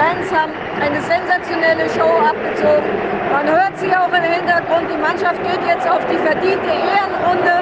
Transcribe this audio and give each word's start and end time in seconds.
Fans 0.00 0.32
haben 0.32 0.52
eine 0.80 0.98
sensationelle 1.02 1.84
Show 1.90 2.24
abgezogen. 2.24 2.88
Man 3.30 3.46
hört 3.46 3.76
sie 3.76 3.94
auch 3.94 4.08
im 4.08 4.24
Hintergrund. 4.24 4.88
Die 4.90 4.96
Mannschaft 4.96 5.42
geht 5.44 5.60
jetzt 5.68 5.86
auf 5.86 6.00
die 6.06 6.16
verdiente 6.16 6.72
Ehrenrunde. 6.72 7.60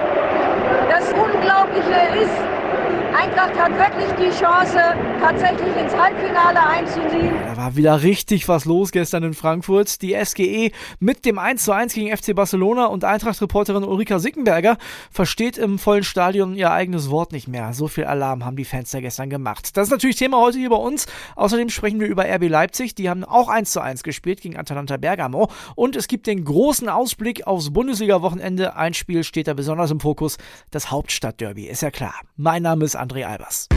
Das 0.88 1.12
Unglaubliche 1.14 1.98
ist, 2.22 2.38
Eintracht 3.10 3.58
hat 3.58 3.72
wirklich 3.76 4.12
die 4.22 4.30
Chance, 4.30 4.78
tatsächlich 5.18 5.76
ins 5.76 5.94
Halbfinale 5.94 6.66
einzuziehen. 6.66 7.32
Da 7.46 7.56
war 7.56 7.76
wieder 7.76 8.02
richtig 8.02 8.48
was 8.48 8.64
los 8.64 8.92
gestern 8.92 9.22
in 9.24 9.34
Frankfurt. 9.34 10.00
Die 10.02 10.14
SGE 10.14 10.70
mit 11.00 11.24
dem 11.24 11.38
1:1 11.38 11.94
gegen 11.94 12.16
FC 12.16 12.34
Barcelona 12.34 12.86
und 12.86 13.04
Eintracht-Reporterin 13.04 13.84
Ulrika 13.84 14.18
Sickenberger 14.18 14.78
versteht 15.10 15.58
im 15.58 15.78
vollen 15.78 16.04
Stadion 16.04 16.54
ihr 16.54 16.70
eigenes 16.70 17.10
Wort 17.10 17.32
nicht 17.32 17.48
mehr. 17.48 17.72
So 17.72 17.88
viel 17.88 18.04
Alarm 18.04 18.44
haben 18.44 18.56
die 18.56 18.64
Fans 18.64 18.90
da 18.90 19.00
gestern 19.00 19.30
gemacht. 19.30 19.76
Das 19.76 19.88
ist 19.88 19.90
natürlich 19.90 20.16
Thema 20.16 20.38
heute 20.38 20.58
hier 20.58 20.70
bei 20.70 20.76
uns. 20.76 21.06
Außerdem 21.36 21.68
sprechen 21.68 22.00
wir 22.00 22.06
über 22.06 22.24
RB 22.24 22.48
Leipzig. 22.48 22.94
Die 22.94 23.10
haben 23.10 23.24
auch 23.24 23.48
1:1 23.48 24.02
gespielt 24.02 24.40
gegen 24.40 24.56
Atalanta 24.56 24.96
Bergamo. 24.96 25.48
Und 25.74 25.96
es 25.96 26.08
gibt 26.08 26.26
den 26.26 26.44
großen 26.44 26.88
Ausblick 26.88 27.46
aufs 27.46 27.72
Bundesliga-Wochenende. 27.72 28.76
Ein 28.76 28.94
Spiel 28.94 29.24
steht 29.24 29.48
da 29.48 29.54
besonders 29.54 29.90
im 29.90 30.00
Fokus. 30.00 30.38
Das 30.70 30.90
Hauptstadtderby, 30.90 31.66
ist 31.66 31.82
ja 31.82 31.90
klar. 31.90 32.14
Mein 32.36 32.62
Name 32.62 32.84
ist 32.84 32.98
André 32.98 33.24
Albers. 33.24 33.68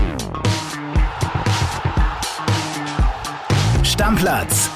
Stammplatz. 4.02 4.68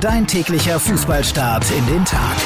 Dein 0.00 0.28
täglicher 0.28 0.78
Fußballstart 0.78 1.68
in 1.72 1.84
den 1.88 2.04
Tag. 2.04 2.36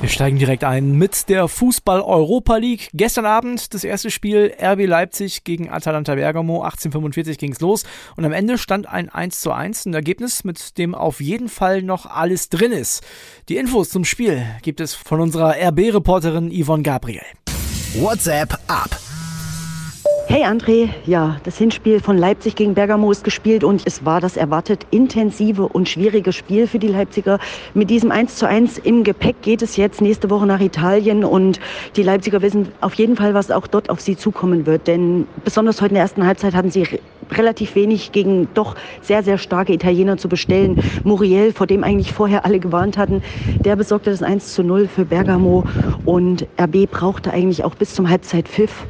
Wir 0.00 0.08
steigen 0.08 0.38
direkt 0.38 0.64
ein 0.64 0.92
mit 0.92 1.28
der 1.28 1.46
Fußball-Europa 1.46 2.56
League. 2.56 2.88
Gestern 2.94 3.26
Abend 3.26 3.74
das 3.74 3.84
erste 3.84 4.10
Spiel 4.10 4.54
RB 4.58 4.86
Leipzig 4.86 5.44
gegen 5.44 5.68
Atalanta 5.68 6.14
Bergamo. 6.14 6.62
1845 6.62 7.36
ging 7.36 7.52
es 7.52 7.60
los 7.60 7.84
und 8.16 8.24
am 8.24 8.32
Ende 8.32 8.56
stand 8.56 8.88
ein 8.88 9.10
1 9.10 9.42
zu 9.42 9.52
1. 9.52 9.84
Ein 9.84 9.92
Ergebnis, 9.92 10.42
mit 10.42 10.78
dem 10.78 10.94
auf 10.94 11.20
jeden 11.20 11.50
Fall 11.50 11.82
noch 11.82 12.06
alles 12.06 12.48
drin 12.48 12.72
ist. 12.72 13.02
Die 13.50 13.58
Infos 13.58 13.90
zum 13.90 14.06
Spiel 14.06 14.42
gibt 14.62 14.80
es 14.80 14.94
von 14.94 15.20
unserer 15.20 15.56
RB-Reporterin 15.68 16.50
Yvonne 16.50 16.82
Gabriel. 16.82 17.26
WhatsApp 17.92 18.58
ab. 18.68 18.99
Hey 20.32 20.44
André, 20.44 20.90
ja, 21.06 21.38
das 21.42 21.58
Hinspiel 21.58 21.98
von 21.98 22.16
Leipzig 22.16 22.54
gegen 22.54 22.74
Bergamo 22.74 23.10
ist 23.10 23.24
gespielt 23.24 23.64
und 23.64 23.82
es 23.84 24.04
war 24.04 24.20
das 24.20 24.36
erwartet 24.36 24.86
intensive 24.92 25.66
und 25.66 25.88
schwierige 25.88 26.32
Spiel 26.32 26.68
für 26.68 26.78
die 26.78 26.86
Leipziger. 26.86 27.40
Mit 27.74 27.90
diesem 27.90 28.12
1 28.12 28.36
zu 28.36 28.46
1 28.46 28.78
im 28.78 29.02
Gepäck 29.02 29.42
geht 29.42 29.60
es 29.60 29.76
jetzt 29.76 30.00
nächste 30.00 30.30
Woche 30.30 30.46
nach 30.46 30.60
Italien 30.60 31.24
und 31.24 31.58
die 31.96 32.04
Leipziger 32.04 32.42
wissen 32.42 32.68
auf 32.80 32.94
jeden 32.94 33.16
Fall, 33.16 33.34
was 33.34 33.50
auch 33.50 33.66
dort 33.66 33.90
auf 33.90 34.00
sie 34.00 34.16
zukommen 34.16 34.66
wird. 34.66 34.86
Denn 34.86 35.26
besonders 35.42 35.80
heute 35.80 35.88
in 35.88 35.94
der 35.94 36.04
ersten 36.04 36.24
Halbzeit 36.24 36.54
hatten 36.54 36.70
sie 36.70 36.86
relativ 37.32 37.74
wenig 37.74 38.12
gegen 38.12 38.46
doch 38.54 38.76
sehr, 39.02 39.24
sehr 39.24 39.36
starke 39.36 39.72
Italiener 39.72 40.16
zu 40.16 40.28
bestellen. 40.28 40.78
Muriel, 41.02 41.52
vor 41.52 41.66
dem 41.66 41.82
eigentlich 41.82 42.12
vorher 42.12 42.44
alle 42.44 42.60
gewarnt 42.60 42.98
hatten, 42.98 43.20
der 43.64 43.74
besorgte 43.74 44.10
das 44.10 44.22
1 44.22 44.54
zu 44.54 44.62
0 44.62 44.86
für 44.86 45.04
Bergamo 45.04 45.64
und 46.04 46.46
RB 46.56 46.88
brauchte 46.88 47.32
eigentlich 47.32 47.64
auch 47.64 47.74
bis 47.74 47.94
zum 47.94 48.08
Halbzeitpfiff 48.08 48.86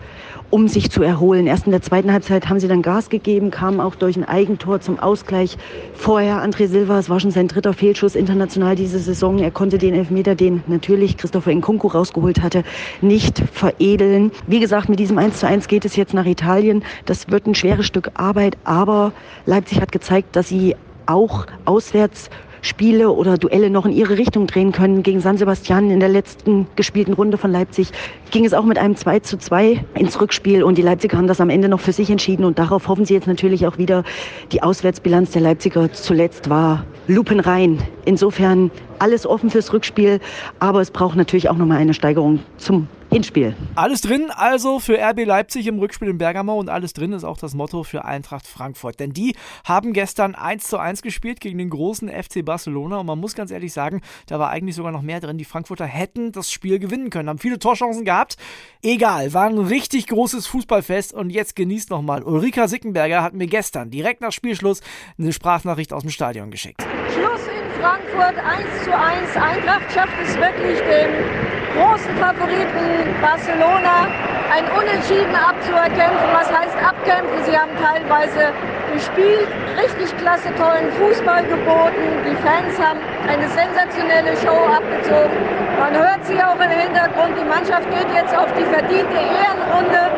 um 0.50 0.68
sich 0.68 0.90
zu 0.90 1.02
erholen. 1.02 1.46
Erst 1.46 1.66
in 1.66 1.72
der 1.72 1.82
zweiten 1.82 2.12
Halbzeit 2.12 2.48
haben 2.48 2.60
sie 2.60 2.68
dann 2.68 2.82
Gas 2.82 3.08
gegeben, 3.08 3.50
kamen 3.50 3.80
auch 3.80 3.94
durch 3.94 4.16
ein 4.16 4.24
Eigentor 4.24 4.80
zum 4.80 4.98
Ausgleich. 4.98 5.56
Vorher 5.94 6.44
André 6.44 6.66
Silva, 6.66 6.98
es 6.98 7.08
war 7.08 7.20
schon 7.20 7.30
sein 7.30 7.48
dritter 7.48 7.72
Fehlschuss 7.72 8.14
international 8.14 8.74
diese 8.74 8.98
Saison. 8.98 9.38
Er 9.38 9.50
konnte 9.50 9.78
den 9.78 9.94
Elfmeter, 9.94 10.34
den 10.34 10.62
natürlich 10.66 11.16
Christopher 11.16 11.52
Nkunku 11.52 11.88
rausgeholt 11.88 12.42
hatte, 12.42 12.64
nicht 13.00 13.42
veredeln. 13.52 14.32
Wie 14.46 14.60
gesagt, 14.60 14.88
mit 14.88 14.98
diesem 14.98 15.18
1 15.18 15.38
zu 15.38 15.46
1 15.46 15.68
geht 15.68 15.84
es 15.84 15.96
jetzt 15.96 16.14
nach 16.14 16.26
Italien. 16.26 16.82
Das 17.06 17.30
wird 17.30 17.46
ein 17.46 17.54
schweres 17.54 17.86
Stück 17.86 18.10
Arbeit, 18.14 18.58
aber 18.64 19.12
Leipzig 19.46 19.80
hat 19.80 19.92
gezeigt, 19.92 20.34
dass 20.36 20.48
sie 20.48 20.74
auch 21.06 21.46
auswärts 21.64 22.30
Spiele 22.62 23.10
oder 23.10 23.38
Duelle 23.38 23.70
noch 23.70 23.86
in 23.86 23.92
ihre 23.92 24.18
Richtung 24.18 24.46
drehen 24.46 24.72
können. 24.72 25.02
Gegen 25.02 25.20
San 25.20 25.36
Sebastian 25.36 25.90
in 25.90 26.00
der 26.00 26.08
letzten 26.08 26.66
gespielten 26.76 27.14
Runde 27.14 27.38
von 27.38 27.50
Leipzig 27.50 27.90
ging 28.30 28.44
es 28.44 28.54
auch 28.54 28.64
mit 28.64 28.78
einem 28.78 28.96
2 28.96 29.20
zu 29.20 29.38
2 29.38 29.84
ins 29.94 30.20
Rückspiel 30.20 30.62
und 30.62 30.78
die 30.78 30.82
Leipziger 30.82 31.18
haben 31.18 31.26
das 31.26 31.40
am 31.40 31.50
Ende 31.50 31.68
noch 31.68 31.80
für 31.80 31.92
sich 31.92 32.10
entschieden 32.10 32.44
und 32.44 32.58
darauf 32.58 32.88
hoffen 32.88 33.04
sie 33.04 33.14
jetzt 33.14 33.26
natürlich 33.26 33.66
auch 33.66 33.78
wieder. 33.78 34.04
Die 34.52 34.62
Auswärtsbilanz 34.62 35.30
der 35.30 35.42
Leipziger 35.42 35.92
zuletzt 35.92 36.50
war 36.50 36.84
lupenrein. 37.06 37.78
Insofern 38.04 38.70
alles 38.98 39.26
offen 39.26 39.50
fürs 39.50 39.72
Rückspiel, 39.72 40.20
aber 40.58 40.80
es 40.80 40.90
braucht 40.90 41.16
natürlich 41.16 41.48
auch 41.48 41.56
nochmal 41.56 41.78
eine 41.78 41.94
Steigerung 41.94 42.40
zum 42.58 42.86
Hinspiel. 43.10 43.56
Alles 43.74 44.02
drin 44.02 44.30
also 44.30 44.78
für 44.78 44.96
RB 44.96 45.24
Leipzig 45.24 45.66
im 45.66 45.80
Rückspiel 45.80 46.08
in 46.08 46.18
Bergamo 46.18 46.56
und 46.56 46.68
alles 46.68 46.92
drin 46.92 47.12
ist 47.12 47.24
auch 47.24 47.38
das 47.38 47.54
Motto 47.54 47.82
für 47.82 48.04
Eintracht 48.04 48.46
Frankfurt. 48.46 49.00
Denn 49.00 49.12
die 49.12 49.34
haben 49.64 49.92
gestern 49.92 50.36
1 50.36 50.68
zu 50.68 50.78
1 50.78 51.02
gespielt 51.02 51.40
gegen 51.40 51.58
den 51.58 51.70
großen 51.70 52.08
FC 52.08 52.44
Barcelona 52.44 52.98
und 52.98 53.06
man 53.06 53.18
muss 53.18 53.34
ganz 53.34 53.50
ehrlich 53.50 53.72
sagen, 53.72 54.00
da 54.26 54.38
war 54.38 54.50
eigentlich 54.50 54.76
sogar 54.76 54.92
noch 54.92 55.02
mehr 55.02 55.18
drin. 55.18 55.38
Die 55.38 55.44
Frankfurter 55.44 55.86
hätten 55.86 56.30
das 56.30 56.52
Spiel 56.52 56.78
gewinnen 56.78 57.10
können, 57.10 57.28
haben 57.28 57.40
viele 57.40 57.58
Torchancen 57.58 58.04
gehabt. 58.04 58.36
Egal, 58.80 59.34
war 59.34 59.46
ein 59.46 59.58
richtig 59.58 60.06
großes 60.06 60.46
Fußballfest 60.46 61.12
und 61.12 61.30
jetzt 61.30 61.56
genießt 61.56 61.90
nochmal. 61.90 62.22
Ulrika 62.22 62.68
Sickenberger 62.68 63.24
hat 63.24 63.34
mir 63.34 63.48
gestern 63.48 63.90
direkt 63.90 64.20
nach 64.20 64.30
Spielschluss 64.30 64.82
eine 65.18 65.32
Sprachnachricht 65.32 65.92
aus 65.92 66.02
dem 66.02 66.10
Stadion 66.10 66.52
geschickt. 66.52 66.80
Schluss 67.12 67.40
in 67.48 67.80
Frankfurt 67.80 68.38
1 68.38 68.84
zu 68.84 68.96
1. 68.96 69.36
Eintracht 69.36 69.92
schafft 69.92 70.12
es 70.22 70.36
wirklich 70.36 70.78
dem 70.78 71.59
großen 71.74 72.14
Favoriten 72.16 73.14
Barcelona 73.20 74.10
ein 74.50 74.66
Unentschieden 74.74 75.34
abzuerkämpfen. 75.34 76.28
Was 76.34 76.50
heißt 76.50 76.76
abkämpfen? 76.82 77.38
Sie 77.46 77.56
haben 77.56 77.70
teilweise 77.78 78.52
gespielt, 78.92 79.46
richtig 79.78 80.10
klasse, 80.18 80.50
tollen 80.58 80.90
Fußball 80.98 81.44
geboten. 81.46 82.02
Die 82.26 82.34
Fans 82.42 82.74
haben 82.82 82.98
eine 83.30 83.46
sensationelle 83.48 84.34
Show 84.42 84.66
abgezogen. 84.66 85.38
Man 85.78 85.94
hört 85.94 86.26
sie 86.26 86.42
auch 86.42 86.58
im 86.58 86.70
Hintergrund. 86.70 87.38
Die 87.38 87.46
Mannschaft 87.46 87.86
geht 87.94 88.10
jetzt 88.12 88.34
auf 88.36 88.50
die 88.58 88.66
verdiente 88.66 89.14
Ehrenrunde. 89.14 90.10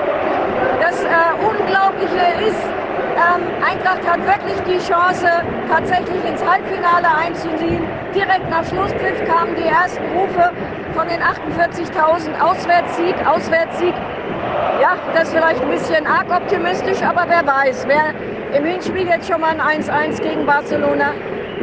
Das 0.80 1.04
äh, 1.04 1.36
Unglaubliche 1.44 2.48
ist, 2.48 2.64
ähm, 3.22 3.42
Eintracht 3.64 4.06
hat 4.06 4.20
wirklich 4.26 4.60
die 4.66 4.78
Chance, 4.78 5.26
tatsächlich 5.68 6.24
ins 6.24 6.44
Halbfinale 6.44 7.08
einzuziehen. 7.14 7.86
Direkt 8.14 8.48
nach 8.50 8.64
Schlusspfiff 8.64 9.24
kamen 9.26 9.54
die 9.56 9.68
ersten 9.68 10.04
Rufe 10.16 10.52
von 10.94 11.08
den 11.08 11.20
48.000 11.20 12.40
Auswärtssieg, 12.40 13.14
Auswärtssieg. 13.26 13.94
Ja, 14.80 14.96
das 15.14 15.28
ist 15.28 15.34
vielleicht 15.34 15.62
ein 15.62 15.70
bisschen 15.70 16.06
arg 16.06 16.30
optimistisch, 16.30 17.02
aber 17.02 17.24
wer 17.28 17.46
weiß, 17.46 17.86
wer 17.86 18.12
im 18.56 18.64
Hinspiel 18.64 19.06
jetzt 19.06 19.28
schon 19.28 19.40
mal 19.40 19.58
ein 19.58 19.82
1-1 19.82 20.20
gegen 20.20 20.44
Barcelona 20.44 21.12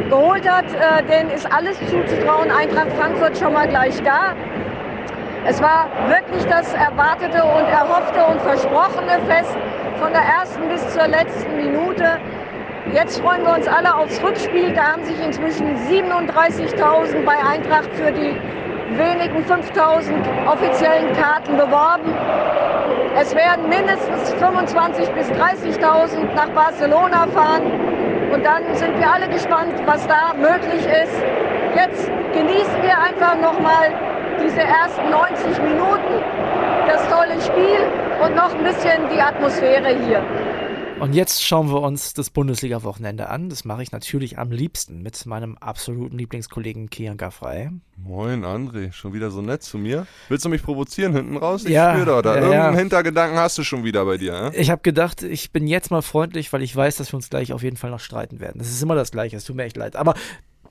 geholt 0.08 0.48
hat, 0.48 0.64
äh, 0.74 1.02
denen 1.04 1.30
ist 1.30 1.46
alles 1.52 1.78
zuzutrauen. 1.78 2.50
Eintracht 2.50 2.92
Frankfurt 2.98 3.36
schon 3.38 3.52
mal 3.52 3.68
gleich 3.68 4.02
da. 4.02 4.34
Es 5.46 5.60
war 5.62 5.88
wirklich 6.08 6.44
das 6.46 6.72
erwartete 6.74 7.42
und 7.42 7.66
erhoffte 7.68 8.24
und 8.24 8.40
versprochene 8.42 9.20
Fest 9.26 9.56
von 10.00 10.12
der 10.14 10.22
ersten 10.22 10.66
bis 10.68 10.86
zur 10.94 11.06
letzten 11.08 11.56
Minute. 11.56 12.18
Jetzt 12.92 13.20
freuen 13.20 13.44
wir 13.44 13.54
uns 13.54 13.68
alle 13.68 13.94
aufs 13.94 14.22
Rückspiel. 14.22 14.72
Da 14.72 14.92
haben 14.92 15.04
sich 15.04 15.20
inzwischen 15.22 15.76
37.000 15.76 17.24
bei 17.24 17.36
Eintracht 17.36 17.90
für 17.92 18.10
die 18.10 18.34
wenigen 18.96 19.44
5000 19.44 20.16
offiziellen 20.46 21.12
Karten 21.12 21.56
beworben. 21.56 22.14
Es 23.20 23.34
werden 23.34 23.68
mindestens 23.68 24.34
25.000 24.36 25.12
bis 25.12 25.30
30.000 25.32 26.34
nach 26.34 26.48
Barcelona 26.48 27.26
fahren. 27.28 27.70
Und 28.32 28.44
dann 28.44 28.74
sind 28.74 28.98
wir 28.98 29.12
alle 29.12 29.28
gespannt, 29.28 29.74
was 29.84 30.06
da 30.06 30.32
möglich 30.34 30.86
ist. 30.86 31.24
Jetzt 31.76 32.10
genießen 32.32 32.82
wir 32.82 32.98
einfach 32.98 33.36
nochmal 33.36 33.92
diese 34.42 34.62
ersten 34.62 35.10
90 35.10 35.62
Minuten, 35.62 36.24
das 36.88 37.06
tolle 37.08 37.38
Spiel 37.42 37.99
und 38.20 38.34
noch 38.34 38.54
ein 38.54 38.62
bisschen 38.62 39.08
die 39.12 39.20
Atmosphäre 39.20 39.88
hier. 40.04 40.22
Und 41.00 41.14
jetzt 41.14 41.42
schauen 41.42 41.70
wir 41.70 41.80
uns 41.80 42.12
das 42.12 42.28
Bundesliga-Wochenende 42.28 43.30
an. 43.30 43.48
Das 43.48 43.64
mache 43.64 43.82
ich 43.82 43.90
natürlich 43.90 44.38
am 44.38 44.50
liebsten 44.50 45.02
mit 45.02 45.24
meinem 45.24 45.56
absoluten 45.56 46.18
Lieblingskollegen 46.18 46.90
Kian 46.90 47.16
Gaffrey. 47.16 47.70
Moin, 47.96 48.44
André. 48.44 48.92
Schon 48.92 49.14
wieder 49.14 49.30
so 49.30 49.40
nett 49.40 49.62
zu 49.62 49.78
mir. 49.78 50.06
Willst 50.28 50.44
du 50.44 50.50
mich 50.50 50.62
provozieren 50.62 51.14
hinten 51.14 51.38
raus? 51.38 51.64
Ich 51.64 51.70
ja, 51.70 51.94
spüre 51.94 52.20
da. 52.20 52.34
Ja, 52.34 52.40
Irgendeinen 52.42 52.74
ja. 52.74 52.78
Hintergedanken 52.78 53.38
hast 53.38 53.56
du 53.56 53.64
schon 53.64 53.82
wieder 53.82 54.04
bei 54.04 54.18
dir. 54.18 54.32
Ne? 54.32 54.52
Ich 54.54 54.70
habe 54.70 54.82
gedacht, 54.82 55.22
ich 55.22 55.52
bin 55.52 55.66
jetzt 55.66 55.90
mal 55.90 56.02
freundlich, 56.02 56.52
weil 56.52 56.60
ich 56.62 56.76
weiß, 56.76 56.96
dass 56.96 57.10
wir 57.14 57.16
uns 57.16 57.30
gleich 57.30 57.54
auf 57.54 57.62
jeden 57.62 57.78
Fall 57.78 57.90
noch 57.90 58.00
streiten 58.00 58.38
werden. 58.38 58.58
Das 58.58 58.68
ist 58.68 58.82
immer 58.82 58.94
das 58.94 59.10
Gleiche. 59.10 59.38
Es 59.38 59.44
tut 59.44 59.56
mir 59.56 59.64
echt 59.64 59.78
leid. 59.78 59.96
Aber 59.96 60.12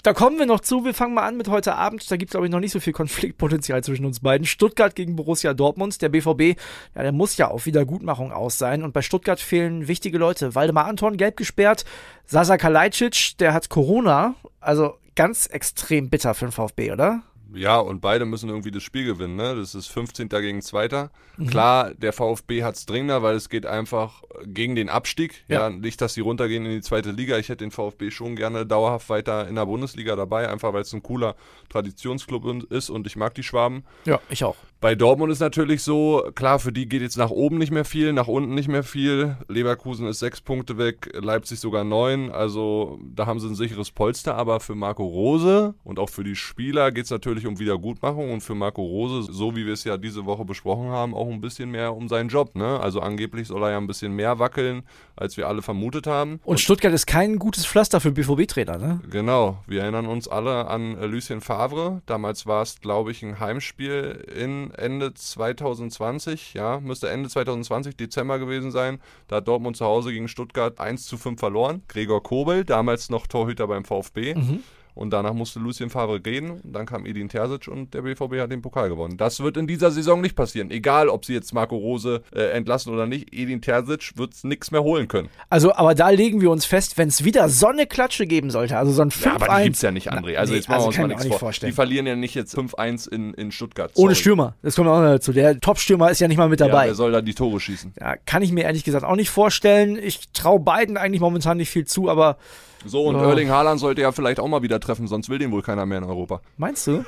da 0.03 0.13
kommen 0.13 0.39
wir 0.39 0.45
noch 0.45 0.61
zu. 0.61 0.85
Wir 0.85 0.93
fangen 0.93 1.13
mal 1.13 1.27
an 1.27 1.35
mit 1.35 1.49
heute 1.49 1.75
Abend. 1.75 2.09
Da 2.09 2.15
gibt 2.15 2.29
es, 2.29 2.31
glaube 2.31 2.47
ich, 2.47 2.51
noch 2.51 2.59
nicht 2.59 2.71
so 2.71 2.79
viel 2.79 2.93
Konfliktpotenzial 2.93 3.83
zwischen 3.83 4.05
uns 4.05 4.21
beiden. 4.21 4.45
Stuttgart 4.45 4.95
gegen 4.95 5.15
Borussia 5.15 5.53
Dortmund. 5.53 6.01
Der 6.01 6.09
BVB, 6.09 6.57
ja, 6.95 7.03
der 7.03 7.11
muss 7.11 7.37
ja 7.37 7.49
auf 7.49 7.65
Wiedergutmachung 7.65 8.31
aus 8.31 8.57
sein. 8.57 8.83
Und 8.83 8.93
bei 8.93 9.01
Stuttgart 9.01 9.39
fehlen 9.39 9.87
wichtige 9.87 10.17
Leute. 10.17 10.55
Waldemar 10.55 10.85
Anton, 10.85 11.17
gelb 11.17 11.35
gesperrt. 11.35 11.83
Sasa 12.25 12.57
Kalajdzic, 12.57 13.37
der 13.39 13.53
hat 13.53 13.69
Corona. 13.69 14.35
Also 14.61 14.95
ganz 15.15 15.47
extrem 15.47 16.09
bitter 16.09 16.33
für 16.33 16.45
den 16.45 16.51
VfB, 16.53 16.91
oder? 16.91 17.23
Ja, 17.53 17.79
und 17.79 18.01
beide 18.01 18.25
müssen 18.25 18.49
irgendwie 18.49 18.71
das 18.71 18.83
Spiel 18.83 19.05
gewinnen. 19.05 19.35
Ne? 19.35 19.55
Das 19.55 19.75
ist 19.75 19.87
15. 19.87 20.29
gegen 20.29 20.61
2. 20.61 21.09
Mhm. 21.37 21.47
Klar, 21.47 21.93
der 21.93 22.13
VfB 22.13 22.63
hat 22.63 22.75
es 22.75 22.85
dringender, 22.85 23.23
weil 23.23 23.35
es 23.35 23.49
geht 23.49 23.65
einfach 23.65 24.23
gegen 24.45 24.75
den 24.75 24.89
Abstieg. 24.89 25.43
Ja. 25.47 25.61
ja. 25.61 25.69
nicht, 25.69 26.01
dass 26.01 26.13
sie 26.13 26.21
runtergehen 26.21 26.65
in 26.65 26.71
die 26.71 26.81
zweite 26.81 27.11
Liga. 27.11 27.37
Ich 27.37 27.49
hätte 27.49 27.63
den 27.65 27.71
VfB 27.71 28.11
schon 28.11 28.35
gerne 28.35 28.65
dauerhaft 28.65 29.09
weiter 29.09 29.47
in 29.47 29.55
der 29.55 29.65
Bundesliga 29.65 30.15
dabei, 30.15 30.49
einfach 30.49 30.73
weil 30.73 30.81
es 30.81 30.93
ein 30.93 31.03
cooler 31.03 31.35
Traditionsclub 31.69 32.71
ist 32.71 32.89
und 32.89 33.07
ich 33.07 33.15
mag 33.15 33.33
die 33.35 33.43
Schwaben. 33.43 33.83
Ja, 34.05 34.19
ich 34.29 34.43
auch. 34.43 34.55
Bei 34.81 34.95
Dortmund 34.95 35.29
ist 35.29 35.41
natürlich 35.41 35.83
so, 35.83 36.31
klar, 36.35 36.57
für 36.57 36.71
die 36.71 36.87
geht 36.87 37.01
jetzt 37.01 37.17
nach 37.17 37.31
oben 37.31 37.57
nicht 37.57 37.71
mehr 37.71 37.83
viel, 37.83 38.13
nach 38.13 38.29
unten 38.29 38.55
nicht 38.55 38.69
mehr 38.69 38.83
viel. 38.83 39.35
Leverkusen 39.49 40.07
ist 40.07 40.19
sechs 40.19 40.39
Punkte 40.39 40.77
weg, 40.77 41.09
Leipzig 41.13 41.59
sogar 41.59 41.83
neun. 41.83 42.31
Also 42.31 42.97
da 43.03 43.25
haben 43.25 43.41
sie 43.41 43.47
ein 43.47 43.55
sicheres 43.55 43.91
Polster. 43.91 44.35
Aber 44.35 44.61
für 44.61 44.75
Marco 44.75 45.05
Rose 45.05 45.73
und 45.83 45.99
auch 45.99 46.09
für 46.09 46.23
die 46.23 46.37
Spieler 46.37 46.93
geht 46.93 47.05
es 47.05 47.11
natürlich 47.11 47.38
um 47.47 47.59
Wiedergutmachung 47.59 48.31
und 48.31 48.41
für 48.41 48.55
Marco 48.55 48.81
Rose, 48.81 49.31
so 49.31 49.55
wie 49.55 49.65
wir 49.65 49.73
es 49.73 49.83
ja 49.83 49.97
diese 49.97 50.25
Woche 50.25 50.45
besprochen 50.45 50.89
haben, 50.89 51.13
auch 51.13 51.29
ein 51.29 51.41
bisschen 51.41 51.71
mehr 51.71 51.95
um 51.95 52.07
seinen 52.07 52.29
Job. 52.29 52.55
Ne? 52.55 52.79
Also 52.79 53.01
angeblich 53.01 53.47
soll 53.47 53.63
er 53.63 53.71
ja 53.71 53.77
ein 53.77 53.87
bisschen 53.87 54.15
mehr 54.15 54.39
wackeln, 54.39 54.83
als 55.15 55.37
wir 55.37 55.47
alle 55.47 55.61
vermutet 55.61 56.07
haben. 56.07 56.33
Und, 56.43 56.45
und 56.45 56.59
Stuttgart 56.59 56.93
ist 56.93 57.07
kein 57.07 57.37
gutes 57.37 57.65
Pflaster 57.65 57.99
für 57.99 58.11
BVB-Trainer, 58.11 58.77
ne? 58.77 59.01
Genau. 59.09 59.63
Wir 59.67 59.81
erinnern 59.81 60.05
uns 60.05 60.27
alle 60.27 60.67
an 60.67 60.99
Lucien 61.09 61.41
Favre. 61.41 62.01
Damals 62.05 62.45
war 62.45 62.61
es, 62.61 62.79
glaube 62.79 63.11
ich, 63.11 63.23
ein 63.23 63.39
Heimspiel 63.39 64.25
in 64.35 64.71
Ende 64.71 65.13
2020, 65.13 66.53
ja, 66.53 66.79
müsste 66.79 67.09
Ende 67.09 67.29
2020, 67.29 67.95
Dezember 67.95 68.39
gewesen 68.39 68.71
sein. 68.71 68.99
Da 69.27 69.37
hat 69.37 69.47
Dortmund 69.47 69.77
zu 69.77 69.85
Hause 69.85 70.11
gegen 70.11 70.27
Stuttgart 70.27 70.79
1 70.79 71.05
zu 71.05 71.17
5 71.17 71.39
verloren. 71.39 71.83
Gregor 71.87 72.23
Kobel, 72.23 72.65
damals 72.65 73.09
noch 73.09 73.27
Torhüter 73.27 73.67
beim 73.67 73.85
VfB. 73.85 74.35
Mhm. 74.35 74.63
Und 74.93 75.11
danach 75.11 75.33
musste 75.33 75.59
Lucien 75.59 75.89
Favre 75.89 76.19
gehen. 76.19 76.59
Dann 76.63 76.85
kam 76.85 77.05
Edin 77.05 77.29
Terzic 77.29 77.67
und 77.67 77.93
der 77.93 78.01
BVB 78.01 78.39
hat 78.39 78.51
den 78.51 78.61
Pokal 78.61 78.89
gewonnen. 78.89 79.17
Das 79.17 79.39
wird 79.39 79.57
in 79.57 79.67
dieser 79.67 79.91
Saison 79.91 80.21
nicht 80.21 80.35
passieren. 80.35 80.71
Egal, 80.71 81.09
ob 81.09 81.25
sie 81.25 81.33
jetzt 81.33 81.53
Marco 81.53 81.77
Rose 81.77 82.21
äh, 82.33 82.51
entlassen 82.51 82.93
oder 82.93 83.05
nicht. 83.05 83.33
Edin 83.33 83.61
Terzic 83.61 84.17
wird 84.17 84.33
es 84.33 84.43
nichts 84.43 84.71
mehr 84.71 84.83
holen 84.83 85.07
können. 85.07 85.29
Also, 85.49 85.73
aber 85.73 85.95
da 85.95 86.09
legen 86.09 86.41
wir 86.41 86.51
uns 86.51 86.65
fest, 86.65 86.97
wenn 86.97 87.07
es 87.07 87.23
wieder 87.23 87.49
so 87.49 87.67
eine 87.67 87.87
Klatsche 87.87 88.27
geben 88.27 88.49
sollte, 88.51 88.77
also 88.77 88.91
so 88.91 89.01
ein 89.01 89.11
5-1. 89.11 89.25
Ja, 89.25 89.35
aber 89.35 89.57
die 89.57 89.63
gibt 89.63 89.75
es 89.75 89.81
ja 89.81 89.91
nicht, 89.91 90.11
André. 90.11 90.35
Also, 90.35 90.51
nee, 90.51 90.57
jetzt 90.57 90.69
machen 90.69 90.85
also 90.85 90.85
wir 90.85 90.87
uns 90.87 90.97
mal 90.97 91.07
nichts 91.07 91.27
vor. 91.27 91.39
Vorstellen. 91.39 91.71
Die 91.71 91.75
verlieren 91.75 92.07
ja 92.07 92.15
nicht 92.15 92.35
jetzt 92.35 92.57
5-1 92.57 93.09
in, 93.09 93.33
in 93.33 93.51
Stuttgart. 93.51 93.91
Sorry. 93.95 94.05
Ohne 94.05 94.15
Stürmer. 94.15 94.55
Das 94.61 94.75
kommt 94.75 94.89
auch 94.89 94.99
noch 94.99 95.07
dazu. 95.07 95.31
Der 95.31 95.59
Top-Stürmer 95.59 96.11
ist 96.11 96.19
ja 96.19 96.27
nicht 96.27 96.37
mal 96.37 96.49
mit 96.49 96.59
dabei. 96.59 96.83
Ja, 96.83 96.87
wer 96.87 96.95
soll 96.95 97.11
da 97.11 97.21
die 97.21 97.33
Tore 97.33 97.59
schießen? 97.59 97.93
Ja, 97.99 98.15
kann 98.17 98.41
ich 98.41 98.51
mir 98.51 98.63
ehrlich 98.63 98.83
gesagt 98.83 99.05
auch 99.05 99.15
nicht 99.15 99.29
vorstellen. 99.29 99.97
Ich 100.01 100.31
traue 100.33 100.59
beiden 100.59 100.97
eigentlich 100.97 101.21
momentan 101.21 101.57
nicht 101.57 101.69
viel 101.69 101.85
zu, 101.85 102.09
aber 102.09 102.37
so, 102.85 103.03
und 103.03 103.15
oh. 103.15 103.19
Erling 103.19 103.49
Haaland 103.49 103.79
sollte 103.79 104.01
ja 104.01 104.11
vielleicht 104.11 104.39
auch 104.39 104.47
mal 104.47 104.61
wieder 104.61 104.79
treffen, 104.89 105.07
sonst 105.07 105.29
will 105.29 105.39
den 105.39 105.51
wohl 105.51 105.61
keiner 105.61 105.85
mehr 105.85 105.99
in 105.99 106.03
Europa. 106.03 106.41
Meinst 106.57 106.87
du? 106.87 107.05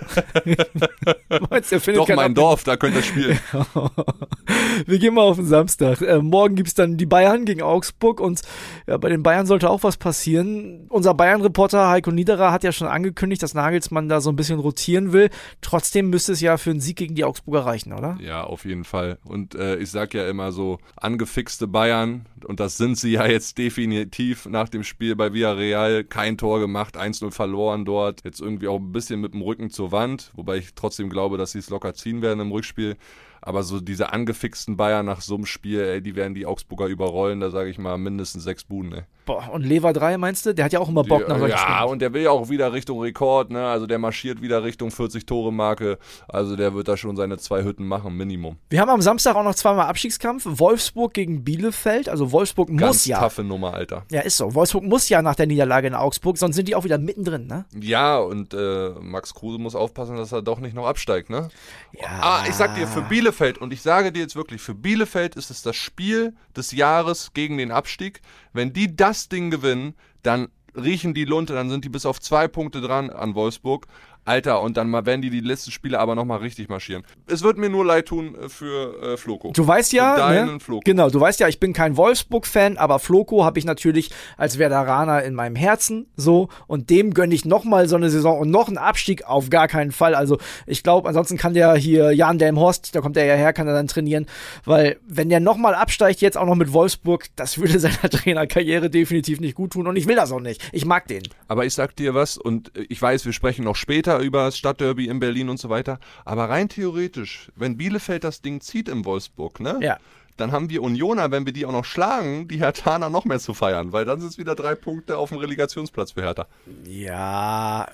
Meinst 1.50 1.72
er 1.72 1.80
Doch, 1.94 2.08
mein 2.10 2.34
Dorf, 2.34 2.64
da 2.64 2.78
könnte 2.78 3.00
er 3.00 3.04
spielen. 3.04 3.40
Wir 4.86 5.00
gehen 5.00 5.14
mal 5.14 5.24
auf 5.24 5.38
den 5.38 5.46
Samstag. 5.46 6.02
Äh, 6.02 6.20
morgen 6.20 6.56
gibt 6.56 6.70
es 6.70 6.74
dann 6.74 6.98
die 6.98 7.06
Bayern 7.06 7.46
gegen 7.46 7.62
Augsburg 7.62 8.20
und 8.20 8.42
ja, 8.88 8.98
bei 8.98 9.10
den 9.10 9.24
Bayern 9.24 9.46
sollte 9.46 9.70
auch 9.70 9.84
was 9.84 9.98
passieren. 9.98 10.88
Unser 10.90 11.14
Bayern-Reporter 11.14 11.90
Heiko 11.90 12.12
Niederer 12.12 12.52
hat 12.52 12.64
ja 12.64 12.72
schon 12.72 12.88
angekündigt, 12.88 13.42
dass 13.44 13.54
Nagelsmann 13.54 14.10
da 14.10 14.22
so 14.22 14.30
ein 14.30 14.36
bisschen 14.36 14.60
rotieren 14.60 15.14
will. 15.14 15.30
Trotzdem 15.62 16.10
müsste 16.10 16.34
es 16.34 16.42
ja 16.42 16.58
für 16.58 16.72
einen 16.72 16.82
Sieg 16.82 16.98
gegen 16.98 17.16
die 17.16 17.24
Augsburger 17.24 17.66
reichen, 17.66 17.94
oder? 17.94 18.18
Ja, 18.22 18.44
auf 18.44 18.66
jeden 18.66 18.84
Fall. 18.84 19.18
Und 19.26 19.56
äh, 19.56 19.78
ich 19.78 19.92
sag 19.92 20.14
ja 20.14 20.28
immer 20.28 20.52
so, 20.52 20.80
angefixte 20.96 21.68
Bayern, 21.68 22.26
und 22.46 22.60
das 22.60 22.78
sind 22.78 22.98
sie 22.98 23.12
ja 23.12 23.26
jetzt 23.26 23.58
definitiv 23.58 24.46
nach 24.46 24.70
dem 24.70 24.84
Spiel 24.84 25.16
bei 25.16 25.34
Villarreal 25.34 25.62
Real 25.62 26.04
kein 26.04 26.38
Tor 26.38 26.60
gemacht, 26.60 26.98
1-0 26.98 27.32
verloren 27.32 27.61
dort. 27.86 28.24
Jetzt 28.24 28.42
irgendwie 28.42 28.68
auch 28.68 28.80
ein 28.80 28.92
bisschen 28.92 29.22
mit 29.22 29.34
dem 29.34 29.42
Rücken 29.42 29.70
zur 29.70 29.92
Wand, 29.92 30.32
wobei 30.36 30.58
ich 30.58 30.74
trotzdem 30.74 31.10
glaube, 31.10 31.38
dass 31.38 31.52
sie 31.52 31.60
es 31.60 31.70
locker 31.70 31.94
ziehen 31.94 32.22
werden 32.22 32.40
im 32.40 32.52
Rückspiel. 32.52 32.98
Aber 33.42 33.64
so 33.64 33.82
diese 33.82 34.14
angefixten 34.14 34.78
Bayern 34.78 35.06
nach 35.06 35.22
so 35.22 35.36
einem 35.36 35.46
Spiel, 35.46 35.82
ey, 35.82 36.02
die 36.02 36.16
werden 36.16 36.36
die 36.36 36.46
Augsburger 36.46 36.86
überrollen, 36.86 37.40
da 37.40 37.50
sage 37.50 37.70
ich 37.70 37.78
mal 37.78 37.98
mindestens 37.98 38.44
sechs 38.44 38.64
Buden, 38.64 38.94
ey. 38.94 39.04
Boah, 39.26 39.50
und 39.52 39.64
Lever 39.64 39.94
3 39.94 40.18
meinst 40.18 40.46
du? 40.46 40.54
Der 40.54 40.66
hat 40.66 40.74
ja 40.74 40.80
auch 40.80 40.90
immer 40.90 41.04
Bock 41.04 41.28
nach 41.28 41.38
solchen 41.38 41.56
Ja, 41.56 41.84
und 41.84 42.02
der 42.02 42.12
will 42.14 42.24
ja 42.24 42.32
auch 42.32 42.50
wieder 42.50 42.74
Richtung 42.74 43.00
Rekord, 43.02 43.52
ne? 43.52 43.68
Also 43.68 43.86
der 43.86 44.00
marschiert 44.00 44.42
wieder 44.42 44.64
Richtung 44.64 44.90
40-Tore-Marke. 44.90 46.00
Also 46.28 46.56
der 46.56 46.74
wird 46.74 46.88
da 46.88 46.98
schon 46.98 47.16
seine 47.16 47.38
zwei 47.38 47.64
Hütten 47.64 47.88
machen, 47.88 48.18
Minimum. 48.18 48.58
Wir 48.70 48.82
haben 48.82 48.90
am 48.90 49.02
Samstag 49.02 49.36
auch 49.36 49.44
noch 49.44 49.54
zweimal 49.54 49.88
Abstiegskampf. 49.88 50.44
Wolfsburg 50.46 51.14
gegen 51.14 51.44
Bielefeld. 51.44 52.10
Also 52.10 52.32
Wolfsburg 52.32 52.70
Ganz 52.70 52.82
muss 52.82 53.06
ja. 53.06 53.20
taffe 53.20 53.44
Nummer, 53.44 53.76
Alter. 53.76 54.06
Ja, 54.10 54.22
ist 54.22 54.38
so. 54.38 54.56
Wolfsburg 54.56 54.84
muss 54.84 55.08
ja 55.08 55.22
nach 55.22 55.36
der 55.36 55.46
Niederlage 55.46 55.88
in 55.88 55.94
Augsburg, 55.94 56.38
sonst 56.38 56.56
sind 56.56 56.68
die 56.68 56.76
auch 56.76 56.84
wieder 56.84 56.98
mittendrin, 56.98 57.46
ne? 57.46 57.66
Ja, 57.80 58.18
und 58.18 58.54
äh, 58.56 58.90
Max 59.02 59.36
Kruse 59.36 59.60
muss 59.60 59.76
aufpassen, 59.76 60.18
dass 60.18 60.32
er 60.32 60.42
doch 60.42 60.60
nicht 60.60 60.74
noch 60.76 60.88
absteigt, 60.88 61.30
ne? 61.30 61.50
Ja. 61.94 62.08
Ah, 62.22 62.44
ich 62.48 62.56
sag 62.56 62.76
dir, 62.76 62.88
für 62.88 63.02
Bielefeld, 63.02 63.31
und 63.58 63.74
ich 63.74 63.82
sage 63.82 64.12
dir 64.12 64.20
jetzt 64.20 64.36
wirklich, 64.36 64.62
für 64.62 64.76
Bielefeld 64.76 65.36
ist 65.36 65.52
es 65.52 65.62
das 65.62 65.76
Spiel 65.76 66.36
des 66.56 66.72
Jahres 66.72 67.34
gegen 67.34 67.58
den 67.58 67.72
Abstieg. 67.72 68.22
Wenn 68.54 68.74
die 68.74 68.96
das 68.96 69.30
Ding 69.30 69.52
gewinnen, 69.52 69.96
dann 70.24 70.50
riechen 70.76 71.14
die 71.14 71.26
Lunte, 71.26 71.54
dann 71.54 71.70
sind 71.70 71.86
die 71.86 71.90
bis 71.90 72.06
auf 72.06 72.20
zwei 72.20 72.48
Punkte 72.48 72.82
dran 72.82 73.10
an 73.10 73.36
Wolfsburg. 73.36 73.88
Alter, 74.32 74.62
und 74.62 74.78
dann 74.78 74.90
mal 74.90 75.06
werden 75.06 75.22
die 75.22 75.30
die 75.30 75.42
letzten 75.42 75.72
Spiele 75.72 76.00
aber 76.00 76.16
nochmal 76.16 76.40
richtig 76.40 76.70
marschieren. 76.70 77.04
Es 77.28 77.44
wird 77.44 77.58
mir 77.58 77.70
nur 77.70 77.84
leid 77.84 78.06
tun 78.06 78.34
äh, 78.36 78.48
für 78.48 79.02
äh, 79.04 79.18
Floko. 79.18 79.52
Du 79.54 79.68
weißt 79.68 79.92
ja, 79.92 80.16
deinen 80.16 80.54
ne? 80.54 80.60
Floko. 80.62 80.82
genau, 80.86 81.10
du 81.10 81.20
weißt 81.20 81.42
ja, 81.42 81.50
ich 81.50 81.60
bin 81.60 81.74
kein 81.74 81.98
Wolfsburg-Fan, 81.98 82.78
aber 82.78 83.00
Floko 83.00 83.44
habe 83.44 83.60
ich 83.60 83.66
natürlich 83.66 84.10
als 84.38 84.58
Werderaner 84.58 85.24
in 85.24 85.34
meinem 85.34 85.58
Herzen 85.58 86.08
so 86.16 86.48
und 86.68 86.90
dem 86.90 87.14
gönne 87.14 87.36
ich 87.36 87.44
nochmal 87.44 87.90
so 87.90 87.98
eine 87.98 88.10
Saison 88.10 88.40
und 88.40 88.50
noch 88.50 88.70
einen 88.70 88.78
Abstieg 88.78 89.26
auf 89.26 89.50
gar 89.50 89.68
keinen 89.68 89.92
Fall. 89.92 90.16
Also 90.16 90.38
ich 90.66 90.82
glaube, 90.82 91.10
ansonsten 91.10 91.36
kann 91.36 91.54
der 91.54 91.76
hier 91.76 92.14
Jan 92.14 92.38
Delmhorst, 92.38 92.96
da 92.96 93.02
kommt 93.02 93.18
er 93.18 93.26
ja 93.26 93.36
her, 93.36 93.52
kann 93.52 93.68
er 93.68 93.74
dann 93.74 93.88
trainieren, 93.88 94.28
weil 94.64 94.98
wenn 95.06 95.28
der 95.28 95.42
nochmal 95.42 95.76
absteigt, 95.76 96.22
jetzt 96.22 96.38
auch 96.38 96.46
noch 96.46 96.56
mit 96.56 96.72
Wolfsburg, 96.72 97.26
das 97.36 97.58
würde 97.58 97.80
seiner 97.82 98.10
Trainerkarriere 98.10 98.90
definitiv 98.90 99.42
nicht 99.42 99.56
gut 99.56 99.74
tun 99.74 99.88
und 99.88 99.98
ich 99.98 100.08
will 100.08 100.16
das 100.16 100.32
auch 100.32 100.40
nicht. 100.40 100.62
Ich 100.72 100.86
mag 100.86 101.10
den. 101.10 101.24
Aber 101.50 101.66
ich 101.66 101.74
sag 101.74 101.98
dir 101.98 102.14
was 102.14 102.38
und 102.38 102.72
ich 102.88 103.02
weiß, 103.02 103.26
wir 103.26 103.34
sprechen 103.34 103.66
noch 103.66 103.76
später 103.76 104.21
über 104.24 104.46
das 104.46 104.58
Stadtderby 104.58 105.08
in 105.08 105.20
Berlin 105.20 105.50
und 105.50 105.60
so 105.60 105.70
weiter. 105.70 106.00
Aber 106.26 106.50
rein 106.50 106.70
theoretisch, 106.70 107.52
wenn 107.56 107.78
Bielefeld 107.78 108.24
das 108.24 108.42
Ding 108.42 108.62
zieht 108.62 108.88
in 108.88 109.06
Wolfsburg, 109.06 109.60
ne? 109.60 109.78
Ja 109.82 109.98
dann 110.38 110.52
haben 110.52 110.70
wir 110.70 110.82
Unioner, 110.82 111.32
wenn 111.32 111.46
wir 111.46 111.54
die 111.54 111.66
auch 111.66 111.72
noch 111.72 111.86
schlagen, 111.86 112.48
die 112.48 112.58
Herthaner 112.58 113.10
noch 113.10 113.26
mehr 113.26 113.40
zu 113.40 113.54
feiern, 113.54 113.92
weil 113.92 114.06
dann 114.06 114.20
sind 114.20 114.30
es 114.30 114.38
wieder 114.38 114.56
drei 114.56 114.76
Punkte 114.76 115.18
auf 115.18 115.30
dem 115.30 115.38
Relegationsplatz 115.38 116.12
für 116.12 116.22
Hertha. 116.22 116.48
Ja, 116.86 117.88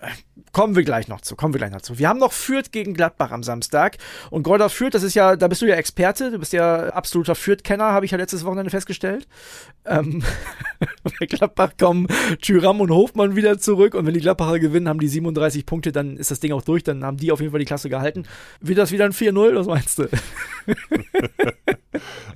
kommen 0.52 0.76
wir 0.76 0.84
gleich 0.84 1.08
noch 1.08 1.22
zu, 1.22 1.36
kommen 1.36 1.54
wir 1.54 1.60
gleich 1.60 1.72
noch 1.72 1.82
zu. 1.82 2.00
Wir 2.00 2.10
haben 2.10 2.20
noch 2.20 2.34
Fürth 2.34 2.72
gegen 2.72 2.94
Gladbach 2.94 3.32
am 3.32 3.44
Samstag 3.44 3.98
und 4.30 4.44
Gräuter 4.44 4.70
Fürth, 4.70 4.94
das 4.94 5.04
ist 5.04 5.14
ja, 5.14 5.36
da 5.36 5.48
bist 5.48 5.62
du 5.62 5.66
ja 5.66 5.76
Experte, 5.76 6.32
du 6.32 6.40
bist 6.40 6.54
ja 6.54 6.90
absoluter 6.90 7.36
Fürth-Kenner, 7.36 7.92
habe 7.92 8.06
ich 8.06 8.12
ja 8.12 8.18
letztes 8.18 8.46
Wochenende 8.46 8.70
festgestellt. 8.70 9.28
Ähm, 9.86 10.24
bei 11.04 11.26
Gladbach 11.26 11.72
kommen 11.80 12.08
Thüram 12.42 12.82
und 12.82 12.92
Hofmann 12.92 13.36
wieder 13.36 13.58
zurück 13.60 13.94
und 13.94 14.06
wenn 14.06 14.14
die 14.14 14.22
Gladbacher 14.22 14.60
gewinnen, 14.60 14.88
haben 14.88 15.00
die 15.00 15.08
37 15.08 15.66
Punkte, 15.66 15.92
dann 15.92 16.18
ist 16.18 16.32
das 16.32 16.40
Ding 16.40 16.52
auch 16.52 16.62
durch, 16.62 16.84
dann 16.84 17.04
haben 17.04 17.18
die 17.18 17.32
auf 17.32 17.40
jeden 17.40 17.52
Fall 17.52 17.60
die 17.60 17.66
Klasse 17.66 17.90
gehalten. 17.90 18.24
Wird 18.60 18.78
das 18.78 18.92
wieder 18.92 19.06
ein 19.06 19.14
4-0, 19.14 19.56
was 19.56 19.68
meinst 19.68 20.00
du? 20.00 20.10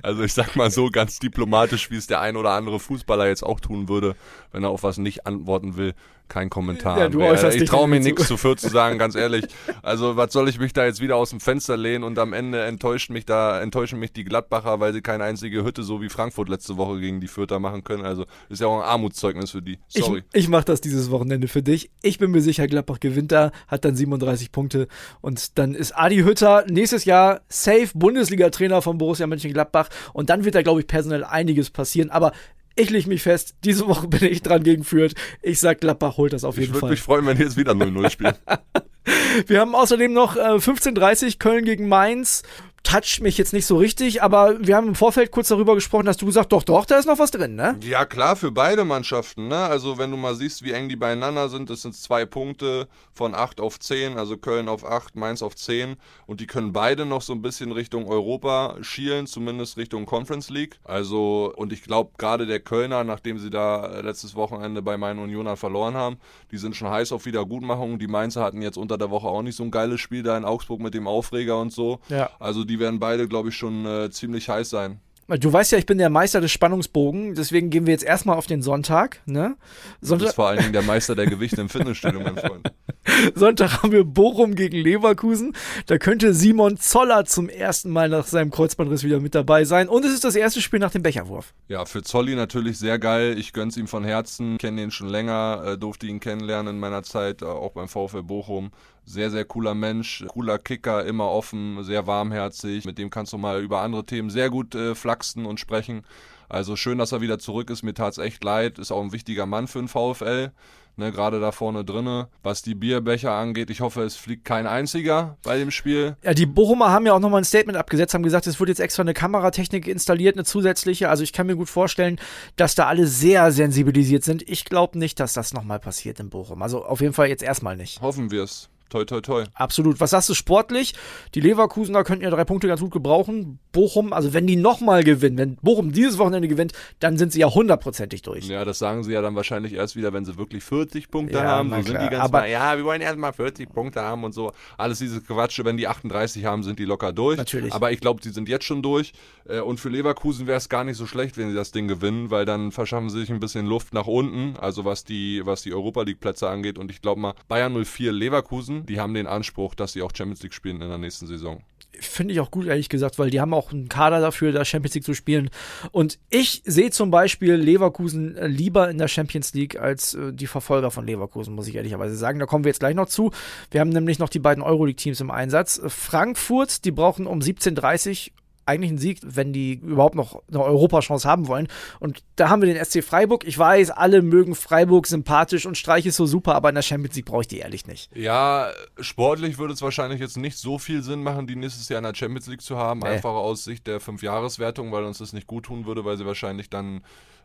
Also 0.00 0.22
ich 0.22 0.32
sag 0.32 0.56
mal 0.56 0.70
so 0.70 0.90
ganz 0.90 1.18
diplomatisch, 1.18 1.90
wie 1.90 1.96
es 1.96 2.06
der 2.06 2.20
ein 2.20 2.36
oder 2.36 2.52
andere 2.52 2.80
Fußballer 2.80 3.28
jetzt 3.28 3.42
auch 3.42 3.60
tun 3.60 3.88
würde, 3.88 4.16
wenn 4.52 4.64
er 4.64 4.70
auf 4.70 4.82
was 4.82 4.98
nicht 4.98 5.26
antworten 5.26 5.76
will 5.76 5.94
kein 6.32 6.48
Kommentar. 6.48 6.98
Ja, 6.98 7.14
äußerst 7.14 7.58
ich 7.58 7.68
traue 7.68 7.86
mir 7.86 8.00
nichts 8.00 8.26
zu 8.26 8.38
Fürth 8.38 8.58
zu 8.58 8.70
sagen, 8.70 8.96
ganz 8.96 9.14
ehrlich. 9.16 9.44
Also 9.82 10.16
was 10.16 10.32
soll 10.32 10.48
ich 10.48 10.58
mich 10.58 10.72
da 10.72 10.86
jetzt 10.86 11.02
wieder 11.02 11.16
aus 11.16 11.28
dem 11.28 11.40
Fenster 11.40 11.76
lehnen 11.76 12.04
und 12.04 12.18
am 12.18 12.32
Ende 12.32 12.62
enttäuscht 12.62 13.10
mich 13.10 13.26
da, 13.26 13.60
enttäuschen 13.60 13.98
mich 13.98 14.14
die 14.14 14.24
Gladbacher, 14.24 14.80
weil 14.80 14.94
sie 14.94 15.02
keine 15.02 15.24
einzige 15.24 15.62
Hütte 15.62 15.82
so 15.82 16.00
wie 16.00 16.08
Frankfurt 16.08 16.48
letzte 16.48 16.78
Woche 16.78 17.00
gegen 17.00 17.20
die 17.20 17.28
Fürther 17.28 17.58
machen 17.58 17.84
können. 17.84 18.06
Also 18.06 18.24
ist 18.48 18.62
ja 18.62 18.66
auch 18.66 18.78
ein 18.78 18.88
Armutszeugnis 18.88 19.50
für 19.50 19.60
die. 19.60 19.78
Sorry. 19.88 20.22
Ich, 20.32 20.44
ich 20.44 20.48
mache 20.48 20.64
das 20.64 20.80
dieses 20.80 21.10
Wochenende 21.10 21.48
für 21.48 21.62
dich. 21.62 21.90
Ich 22.00 22.16
bin 22.16 22.30
mir 22.30 22.40
sicher, 22.40 22.66
Gladbach 22.66 23.00
gewinnt 23.00 23.30
da, 23.30 23.52
hat 23.68 23.84
dann 23.84 23.94
37 23.94 24.52
Punkte 24.52 24.88
und 25.20 25.58
dann 25.58 25.74
ist 25.74 25.92
Adi 25.92 26.20
Hütter 26.20 26.64
nächstes 26.66 27.04
Jahr 27.04 27.42
safe 27.50 27.90
Bundesliga-Trainer 27.92 28.80
von 28.80 28.96
Borussia 28.96 29.26
Mönchengladbach 29.26 29.90
und 30.14 30.30
dann 30.30 30.46
wird 30.46 30.54
da, 30.54 30.62
glaube 30.62 30.80
ich, 30.80 30.86
personell 30.86 31.24
einiges 31.24 31.68
passieren. 31.68 32.08
Aber 32.08 32.32
ich 32.76 32.90
leg 32.90 33.06
mich 33.06 33.22
fest, 33.22 33.54
diese 33.64 33.86
Woche 33.86 34.08
bin 34.08 34.24
ich 34.24 34.42
dran 34.42 34.62
gegen 34.62 34.84
Fürth. 34.84 35.14
Ich 35.42 35.60
sag, 35.60 35.80
Gladbach 35.80 36.16
holt 36.16 36.32
das 36.32 36.44
auf 36.44 36.56
jeden 36.56 36.64
ich 36.64 36.70
Fall. 36.70 36.76
Ich 36.76 36.82
würde 36.82 36.92
mich 36.92 37.02
freuen, 37.02 37.26
wenn 37.26 37.38
ihr 37.38 37.44
jetzt 37.44 37.56
wieder 37.56 37.72
0-0 37.72 38.10
spielt. 38.10 38.40
Wir 39.46 39.60
haben 39.60 39.74
außerdem 39.74 40.12
noch 40.12 40.36
äh, 40.36 40.56
15.30 40.56 41.38
Köln 41.38 41.64
gegen 41.64 41.88
Mainz. 41.88 42.42
Toucht 42.82 43.20
mich 43.20 43.38
jetzt 43.38 43.52
nicht 43.52 43.66
so 43.66 43.76
richtig, 43.76 44.22
aber 44.22 44.56
wir 44.60 44.76
haben 44.76 44.88
im 44.88 44.94
Vorfeld 44.94 45.30
kurz 45.30 45.48
darüber 45.48 45.74
gesprochen, 45.74 46.06
dass 46.06 46.16
du 46.16 46.26
gesagt, 46.26 46.52
doch, 46.52 46.62
doch, 46.62 46.84
da 46.84 46.98
ist 46.98 47.06
noch 47.06 47.18
was 47.18 47.30
drin, 47.30 47.54
ne? 47.54 47.78
Ja, 47.82 48.04
klar, 48.04 48.36
für 48.36 48.50
beide 48.50 48.84
Mannschaften, 48.84 49.48
ne? 49.48 49.56
Also, 49.56 49.98
wenn 49.98 50.10
du 50.10 50.16
mal 50.16 50.34
siehst, 50.34 50.62
wie 50.62 50.72
eng 50.72 50.88
die 50.88 50.96
beieinander 50.96 51.48
sind, 51.48 51.70
das 51.70 51.82
sind 51.82 51.94
zwei 51.94 52.26
Punkte 52.26 52.88
von 53.14 53.34
8 53.34 53.60
auf 53.60 53.78
10, 53.78 54.18
also 54.18 54.36
Köln 54.36 54.68
auf 54.68 54.84
8, 54.84 55.16
Mainz 55.16 55.42
auf 55.42 55.54
10 55.54 55.96
und 56.26 56.40
die 56.40 56.46
können 56.46 56.72
beide 56.72 57.06
noch 57.06 57.22
so 57.22 57.32
ein 57.32 57.42
bisschen 57.42 57.72
Richtung 57.72 58.06
Europa 58.06 58.76
schielen, 58.80 59.26
zumindest 59.26 59.76
Richtung 59.76 60.06
Conference 60.06 60.50
League. 60.50 60.78
Also, 60.84 61.52
und 61.56 61.72
ich 61.72 61.82
glaube, 61.82 62.12
gerade 62.18 62.46
der 62.46 62.60
Kölner, 62.60 63.04
nachdem 63.04 63.38
sie 63.38 63.50
da 63.50 64.00
letztes 64.00 64.34
Wochenende 64.34 64.82
bei 64.82 64.96
meinen 64.96 65.18
Unionern 65.18 65.56
verloren 65.56 65.94
haben, 65.94 66.16
die 66.50 66.58
sind 66.58 66.74
schon 66.74 66.90
heiß 66.90 67.12
auf 67.12 67.26
Wiedergutmachung. 67.26 67.98
Die 67.98 68.06
Mainzer 68.06 68.42
hatten 68.42 68.62
jetzt 68.62 68.76
unter 68.76 68.98
der 68.98 69.10
Woche 69.10 69.28
auch 69.28 69.42
nicht 69.42 69.56
so 69.56 69.62
ein 69.62 69.70
geiles 69.70 70.00
Spiel 70.00 70.22
da 70.22 70.36
in 70.36 70.44
Augsburg 70.44 70.80
mit 70.80 70.94
dem 70.94 71.06
Aufreger 71.06 71.60
und 71.60 71.72
so. 71.72 72.00
Ja. 72.08 72.30
Also, 72.38 72.64
die 72.72 72.78
werden 72.78 72.98
beide, 72.98 73.28
glaube 73.28 73.50
ich, 73.50 73.56
schon 73.56 73.84
äh, 73.84 74.10
ziemlich 74.10 74.48
heiß 74.48 74.70
sein. 74.70 74.98
Du 75.28 75.52
weißt 75.52 75.72
ja, 75.72 75.78
ich 75.78 75.86
bin 75.86 75.98
der 75.98 76.10
Meister 76.10 76.40
des 76.40 76.50
Spannungsbogen, 76.50 77.34
deswegen 77.34 77.70
gehen 77.70 77.86
wir 77.86 77.92
jetzt 77.92 78.04
erstmal 78.04 78.36
auf 78.36 78.46
den 78.46 78.60
Sonntag. 78.60 79.20
Ne? 79.24 79.56
Sonntag 80.00 80.18
du 80.18 80.24
bist 80.26 80.34
vor 80.34 80.48
allen 80.48 80.58
Dingen 80.58 80.72
der 80.72 80.82
Meister 80.82 81.14
der 81.14 81.26
Gewichte 81.26 81.60
im 81.60 81.68
Fitnessstudio, 81.68 82.20
mein 82.20 82.36
Freund. 82.36 82.72
Sonntag 83.34 83.82
haben 83.82 83.92
wir 83.92 84.04
Bochum 84.04 84.54
gegen 84.54 84.76
Leverkusen. 84.76 85.54
Da 85.86 85.98
könnte 85.98 86.34
Simon 86.34 86.76
Zoller 86.76 87.24
zum 87.24 87.48
ersten 87.48 87.90
Mal 87.90 88.08
nach 88.08 88.26
seinem 88.26 88.50
Kreuzbandriss 88.50 89.04
wieder 89.04 89.20
mit 89.20 89.34
dabei 89.34 89.64
sein. 89.64 89.88
Und 89.88 90.04
es 90.04 90.12
ist 90.12 90.24
das 90.24 90.34
erste 90.34 90.60
Spiel 90.60 90.80
nach 90.80 90.90
dem 90.90 91.02
Becherwurf. 91.02 91.54
Ja, 91.68 91.84
für 91.84 92.02
Zolli 92.02 92.34
natürlich 92.34 92.78
sehr 92.78 92.98
geil. 92.98 93.38
Ich 93.38 93.52
gönn's 93.52 93.76
ihm 93.76 93.86
von 93.86 94.04
Herzen. 94.04 94.58
Kenne 94.58 94.82
ihn 94.82 94.90
schon 94.90 95.08
länger, 95.08 95.62
äh, 95.66 95.78
durfte 95.78 96.06
ihn 96.06 96.20
kennenlernen 96.20 96.74
in 96.74 96.80
meiner 96.80 97.04
Zeit, 97.04 97.42
äh, 97.42 97.46
auch 97.46 97.72
beim 97.72 97.88
VfL 97.88 98.22
Bochum. 98.22 98.70
Sehr, 99.04 99.30
sehr 99.30 99.44
cooler 99.44 99.74
Mensch, 99.74 100.24
cooler 100.28 100.58
Kicker, 100.58 101.04
immer 101.04 101.28
offen, 101.28 101.82
sehr 101.82 102.06
warmherzig. 102.06 102.84
Mit 102.84 102.98
dem 102.98 103.10
kannst 103.10 103.32
du 103.32 103.38
mal 103.38 103.62
über 103.62 103.80
andere 103.80 104.06
Themen 104.06 104.30
sehr 104.30 104.48
gut 104.48 104.74
äh, 104.74 104.94
flachsen 104.94 105.44
und 105.44 105.60
sprechen. 105.60 106.02
Also 106.48 106.76
schön, 106.76 106.98
dass 106.98 107.12
er 107.12 107.20
wieder 107.20 107.38
zurück 107.38 107.70
ist. 107.70 107.82
Mir 107.82 107.94
tat's 107.94 108.18
echt 108.18 108.44
leid. 108.44 108.78
Ist 108.78 108.92
auch 108.92 109.02
ein 109.02 109.12
wichtiger 109.12 109.46
Mann 109.46 109.66
für 109.68 109.78
den 109.78 109.88
VfL. 109.88 110.52
Ne, 110.96 111.10
gerade 111.10 111.40
da 111.40 111.52
vorne 111.52 111.86
drinne. 111.86 112.28
Was 112.42 112.60
die 112.60 112.74
Bierbecher 112.74 113.32
angeht, 113.32 113.70
ich 113.70 113.80
hoffe, 113.80 114.02
es 114.02 114.16
fliegt 114.16 114.44
kein 114.44 114.66
einziger 114.66 115.38
bei 115.42 115.56
dem 115.56 115.70
Spiel. 115.70 116.16
Ja, 116.22 116.34
die 116.34 116.44
Bochumer 116.44 116.90
haben 116.90 117.06
ja 117.06 117.14
auch 117.14 117.18
nochmal 117.18 117.40
ein 117.40 117.46
Statement 117.46 117.78
abgesetzt, 117.78 118.12
haben 118.12 118.22
gesagt, 118.22 118.46
es 118.46 118.60
wird 118.60 118.68
jetzt 118.68 118.80
extra 118.80 119.00
eine 119.00 119.14
Kameratechnik 119.14 119.88
installiert, 119.88 120.36
eine 120.36 120.44
zusätzliche. 120.44 121.08
Also 121.08 121.22
ich 121.22 121.32
kann 121.32 121.46
mir 121.46 121.56
gut 121.56 121.70
vorstellen, 121.70 122.20
dass 122.56 122.74
da 122.74 122.88
alle 122.88 123.06
sehr 123.06 123.50
sensibilisiert 123.52 124.22
sind. 124.22 124.46
Ich 124.46 124.66
glaube 124.66 124.98
nicht, 124.98 125.18
dass 125.18 125.32
das 125.32 125.54
nochmal 125.54 125.78
passiert 125.78 126.20
in 126.20 126.28
Bochum. 126.28 126.60
Also 126.60 126.84
auf 126.84 127.00
jeden 127.00 127.14
Fall 127.14 127.28
jetzt 127.28 127.42
erstmal 127.42 127.76
nicht. 127.76 128.02
Hoffen 128.02 128.30
wir 128.30 128.42
es. 128.42 128.68
Toi, 128.92 129.06
toi, 129.06 129.22
toi. 129.22 129.44
Absolut. 129.54 130.00
Was 130.00 130.10
sagst 130.10 130.28
du 130.28 130.34
sportlich? 130.34 130.92
Die 131.34 131.40
Leverkusener 131.40 132.04
könnten 132.04 132.24
ja 132.24 132.30
drei 132.30 132.44
Punkte 132.44 132.68
ganz 132.68 132.82
gut 132.82 132.90
gebrauchen. 132.90 133.58
Bochum, 133.72 134.12
also 134.12 134.34
wenn 134.34 134.46
die 134.46 134.56
nochmal 134.56 135.02
gewinnen, 135.02 135.38
wenn 135.38 135.56
Bochum 135.56 135.92
dieses 135.92 136.18
Wochenende 136.18 136.46
gewinnt, 136.46 136.72
dann 137.00 137.16
sind 137.16 137.32
sie 137.32 137.40
ja 137.40 137.46
hundertprozentig 137.48 138.20
durch. 138.20 138.46
Ja, 138.48 138.66
das 138.66 138.78
sagen 138.78 139.02
sie 139.02 139.12
ja 139.12 139.22
dann 139.22 139.34
wahrscheinlich 139.34 139.72
erst 139.72 139.96
wieder, 139.96 140.12
wenn 140.12 140.26
sie 140.26 140.36
wirklich 140.36 140.62
40 140.62 141.10
Punkte 141.10 141.38
Ja, 141.38 141.44
haben. 141.44 141.70
So 141.70 141.76
sind 141.76 141.84
klar. 141.86 142.02
die 142.04 142.10
ganz 142.10 142.24
Aber- 142.24 142.40
mal, 142.40 142.50
ja, 142.50 142.76
wir 142.76 142.84
wollen 142.84 143.00
erst 143.00 143.16
mal 143.16 143.32
40 143.32 143.72
Punkte 143.72 144.02
haben 144.02 144.24
und 144.24 144.32
so. 144.32 144.52
Alles 144.76 144.98
diese 144.98 145.22
Quatsche, 145.22 145.64
wenn 145.64 145.78
die 145.78 145.88
38 145.88 146.44
haben, 146.44 146.62
sind 146.62 146.78
die 146.78 146.84
locker 146.84 147.14
durch. 147.14 147.38
Natürlich. 147.38 147.72
Aber 147.72 147.92
ich 147.92 148.00
glaube, 148.00 148.20
die 148.20 148.28
sind 148.28 148.46
jetzt 148.50 148.66
schon 148.66 148.82
durch. 148.82 149.14
Äh, 149.48 149.60
Und 149.60 149.80
für 149.80 149.88
Leverkusen 149.88 150.46
wäre 150.46 150.58
es 150.58 150.68
gar 150.68 150.84
nicht 150.84 150.98
so 150.98 151.06
schlecht, 151.06 151.38
wenn 151.38 151.48
sie 151.48 151.54
das 151.56 151.72
Ding 151.72 151.88
gewinnen, 151.88 152.30
weil 152.30 152.44
dann 152.44 152.72
verschaffen 152.72 153.08
sie 153.08 153.20
sich 153.20 153.30
ein 153.30 153.40
bisschen 153.40 153.64
Luft 153.66 153.94
nach 153.94 154.06
unten, 154.06 154.54
also 154.58 154.84
was 154.84 155.04
die, 155.04 155.40
was 155.46 155.62
die 155.62 155.72
Europa 155.72 156.02
League 156.02 156.20
Plätze 156.20 156.46
angeht. 156.50 156.76
Und 156.78 156.90
ich 156.90 157.00
glaube 157.00 157.20
mal, 157.22 157.32
Bayern 157.48 157.72
04 157.72 158.12
Leverkusen, 158.12 158.81
die 158.88 159.00
haben 159.00 159.14
den 159.14 159.26
Anspruch, 159.26 159.74
dass 159.74 159.92
sie 159.92 160.02
auch 160.02 160.12
Champions 160.14 160.42
League 160.42 160.54
spielen 160.54 160.80
in 160.80 160.88
der 160.88 160.98
nächsten 160.98 161.26
Saison. 161.26 161.62
Finde 162.00 162.32
ich 162.32 162.40
auch 162.40 162.50
gut, 162.50 162.66
ehrlich 162.66 162.88
gesagt, 162.88 163.18
weil 163.18 163.30
die 163.30 163.40
haben 163.40 163.52
auch 163.52 163.70
einen 163.70 163.88
Kader 163.88 164.20
dafür, 164.20 164.50
da 164.52 164.64
Champions 164.64 164.94
League 164.94 165.04
zu 165.04 165.14
spielen. 165.14 165.50
Und 165.90 166.18
ich 166.30 166.62
sehe 166.64 166.90
zum 166.90 167.10
Beispiel 167.10 167.54
Leverkusen 167.54 168.36
äh, 168.36 168.46
lieber 168.46 168.88
in 168.88 168.98
der 168.98 169.08
Champions 169.08 169.52
League 169.52 169.78
als 169.78 170.14
äh, 170.14 170.32
die 170.32 170.46
Verfolger 170.46 170.90
von 170.90 171.06
Leverkusen, 171.06 171.54
muss 171.54 171.68
ich 171.68 171.74
ehrlicherweise 171.74 172.16
sagen. 172.16 172.38
Da 172.38 172.46
kommen 172.46 172.64
wir 172.64 172.70
jetzt 172.70 172.80
gleich 172.80 172.94
noch 172.94 173.08
zu. 173.08 173.30
Wir 173.70 173.80
haben 173.80 173.90
nämlich 173.90 174.18
noch 174.18 174.30
die 174.30 174.38
beiden 174.38 174.62
Euroleague-Teams 174.62 175.20
im 175.20 175.30
Einsatz. 175.30 175.82
Frankfurt, 175.86 176.84
die 176.86 176.92
brauchen 176.92 177.26
um 177.26 177.40
17.30 177.40 178.28
Uhr 178.28 178.41
eigentlich 178.72 178.90
einen 178.90 178.98
Sieg, 178.98 179.20
wenn 179.22 179.52
die 179.52 179.74
überhaupt 179.74 180.14
noch 180.14 180.42
eine 180.48 180.62
Europachance 180.62 181.28
haben 181.28 181.46
wollen. 181.46 181.68
Und 182.00 182.22
da 182.36 182.48
haben 182.48 182.62
wir 182.62 182.72
den 182.72 182.82
SC 182.82 183.04
Freiburg. 183.04 183.44
Ich 183.46 183.58
weiß, 183.58 183.90
alle 183.90 184.22
mögen 184.22 184.54
Freiburg 184.54 185.06
sympathisch 185.06 185.66
und 185.66 185.76
Streich 185.76 186.06
ist 186.06 186.16
so 186.16 186.26
super, 186.26 186.54
aber 186.54 186.68
in 186.68 186.74
der 186.74 186.82
Champions 186.82 187.16
League 187.16 187.26
brauche 187.26 187.42
ich 187.42 187.48
die 187.48 187.58
ehrlich 187.58 187.86
nicht. 187.86 188.10
Ja, 188.16 188.70
sportlich 189.00 189.58
würde 189.58 189.74
es 189.74 189.82
wahrscheinlich 189.82 190.20
jetzt 190.20 190.36
nicht 190.36 190.58
so 190.58 190.78
viel 190.78 191.02
Sinn 191.02 191.22
machen, 191.22 191.46
die 191.46 191.56
nächstes 191.56 191.88
Jahr 191.88 191.98
in 191.98 192.04
der 192.04 192.14
Champions 192.14 192.46
League 192.46 192.62
zu 192.62 192.76
haben. 192.76 193.00
Nee. 193.00 193.08
Einfach 193.08 193.34
aus 193.34 193.64
Sicht 193.64 193.86
der 193.86 194.00
Fünfjahreswertung, 194.00 194.92
weil 194.92 195.04
uns 195.04 195.18
das 195.18 195.32
nicht 195.32 195.46
gut 195.46 195.64
tun 195.64 195.86
würde, 195.86 196.04
weil 196.04 196.16
sie 196.16 196.26
wahrscheinlich 196.26 196.70
dann 196.70 197.02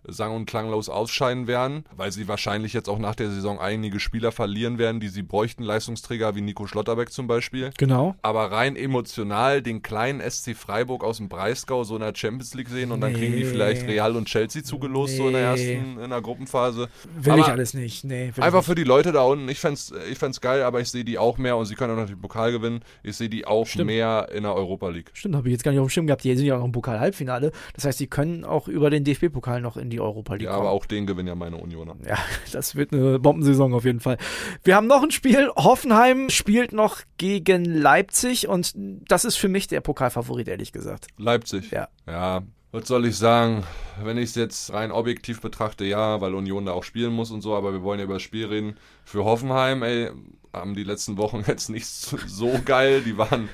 sang- 0.07 0.36
und 0.36 0.46
klanglos 0.46 0.89
ausscheiden 0.89 1.48
werden, 1.48 1.84
weil 1.96 2.12
sie 2.12 2.27
wahrscheinlich 2.27 2.74
jetzt 2.74 2.89
auch 2.89 3.00
nach 3.00 3.15
der 3.15 3.29
Saison 3.29 3.60
einige 3.60 4.00
Spieler 4.00 4.31
verlieren 4.31 4.77
werden, 4.77 5.00
die 5.00 5.10
sie 5.10 5.24
bräuchten, 5.24 5.63
Leistungsträger 5.63 6.36
wie 6.36 6.41
Nico 6.41 6.67
Schlotterbeck 6.67 7.12
zum 7.12 7.27
Beispiel. 7.27 7.72
Genau. 7.77 8.15
Aber 8.22 8.51
rein 8.51 8.75
emotional 8.75 9.62
den 9.62 9.81
kleinen 9.81 10.22
SC 10.22 10.55
Freiburg 10.55 11.03
aus 11.03 11.16
dem 11.17 11.29
Breisgau 11.29 11.83
so 11.83 11.95
in 11.95 12.01
der 12.01 12.13
Champions 12.15 12.53
League 12.53 12.69
sehen 12.69 12.91
und 12.91 13.01
dann 13.01 13.13
kriegen 13.13 13.33
die 13.36 13.43
Nee. 13.43 13.50
vielleicht 13.50 13.88
Real 13.88 14.15
und 14.15 14.25
Chelsea 14.27 14.63
zugelost, 14.63 15.17
so 15.17 15.27
in 15.27 15.33
der 15.33 15.53
Nee. 15.53 15.74
ersten, 15.74 16.00
in 16.00 16.09
der 16.09 16.21
Gruppenphase. 16.21 16.88
Will 17.19 17.33
Aber 17.33 17.41
ich 17.41 17.47
alles 17.47 17.74
nicht. 17.74 18.03
Nee, 18.03 18.31
Einfach 18.38 18.53
nicht. 18.59 18.65
für 18.65 18.75
die 18.75 18.83
Leute 18.83 19.12
da 19.12 19.24
unten. 19.24 19.47
Ich 19.50 19.59
fänd's, 19.59 19.93
ich 20.09 20.17
fänd's 20.17 20.41
geil, 20.41 20.63
aber 20.63 20.79
ich 20.81 20.89
sehe 20.89 21.03
die 21.03 21.17
auch 21.17 21.38
mehr 21.38 21.57
und 21.57 21.65
sie 21.65 21.75
können 21.75 21.93
auch 21.93 22.01
noch 22.01 22.07
den 22.07 22.19
Pokal 22.21 22.51
gewinnen. 22.51 22.81
Ich 23.03 23.15
sehe 23.17 23.29
die 23.29 23.45
auch 23.45 23.65
Stimmt. 23.67 23.88
mehr 23.88 24.29
in 24.33 24.43
der 24.43 24.55
Europa 24.55 24.89
League. 24.89 25.09
Stimmt, 25.13 25.36
habe 25.36 25.47
ich 25.47 25.51
jetzt 25.53 25.63
gar 25.63 25.71
nicht 25.71 25.79
auf 25.79 25.88
dem 25.88 25.89
Schirm 25.89 26.07
gehabt. 26.07 26.24
Die 26.24 26.36
sind 26.36 26.45
ja 26.45 26.55
auch 26.55 26.59
noch 26.59 26.65
im 26.65 26.71
Pokal-Halbfinale. 26.71 27.51
Das 27.74 27.86
heißt, 27.86 28.00
die 28.00 28.07
können 28.07 28.43
auch 28.45 28.67
über 28.67 28.89
den 28.89 29.03
DFB-Pokal 29.03 29.62
noch 29.62 29.77
in 29.77 29.89
die 29.89 30.00
Europa 30.00 30.33
League 30.36 30.43
Ja, 30.43 30.51
kommen. 30.51 30.62
aber 30.62 30.71
auch 30.71 30.86
den 30.86 31.05
gewinnen 31.07 31.27
ja 31.27 31.36
meine 31.36 31.57
Unioner. 31.57 31.95
Ja, 32.07 32.17
das 32.51 32.75
wird 32.75 32.93
eine 32.93 33.19
Bombensaison 33.19 33.74
auf 33.74 33.86
jeden 33.86 34.00
Fall. 34.00 34.17
Wir 34.63 34.75
haben 34.75 34.88
noch 34.88 35.03
ein 35.03 35.12
Spiel. 35.12 35.50
Hoffenheim 35.55 36.29
spielt 36.29 36.71
noch 36.74 37.01
gegen 37.17 37.65
Leipzig 37.65 38.47
und 38.47 38.74
das 38.75 39.25
ist 39.25 39.36
für 39.36 39.47
mich 39.47 39.67
der 39.67 39.81
Pokalfavorit, 39.81 40.47
ehrlich 40.47 40.71
gesagt. 40.71 40.96
Leipzig. 41.17 41.71
Ja. 41.71 41.87
Ja, 42.07 42.41
was 42.71 42.87
soll 42.87 43.05
ich 43.05 43.17
sagen? 43.17 43.63
Wenn 44.03 44.17
ich 44.17 44.25
es 44.29 44.35
jetzt 44.35 44.73
rein 44.73 44.91
objektiv 44.91 45.41
betrachte, 45.41 45.85
ja, 45.85 46.19
weil 46.21 46.35
Union 46.35 46.65
da 46.65 46.73
auch 46.73 46.83
spielen 46.83 47.13
muss 47.13 47.31
und 47.31 47.41
so, 47.41 47.55
aber 47.55 47.73
wir 47.73 47.81
wollen 47.83 47.99
ja 47.99 48.05
über 48.05 48.15
das 48.15 48.23
Spiel 48.23 48.45
reden. 48.47 48.77
Für 49.05 49.23
Hoffenheim, 49.25 49.83
ey, 49.83 50.11
haben 50.53 50.75
die 50.75 50.83
letzten 50.83 51.17
Wochen 51.17 51.43
jetzt 51.47 51.69
nicht 51.69 51.87
so- 51.87 52.17
so 52.27 52.59
geil. 52.65 53.01
Die 53.01 53.17
waren, 53.17 53.49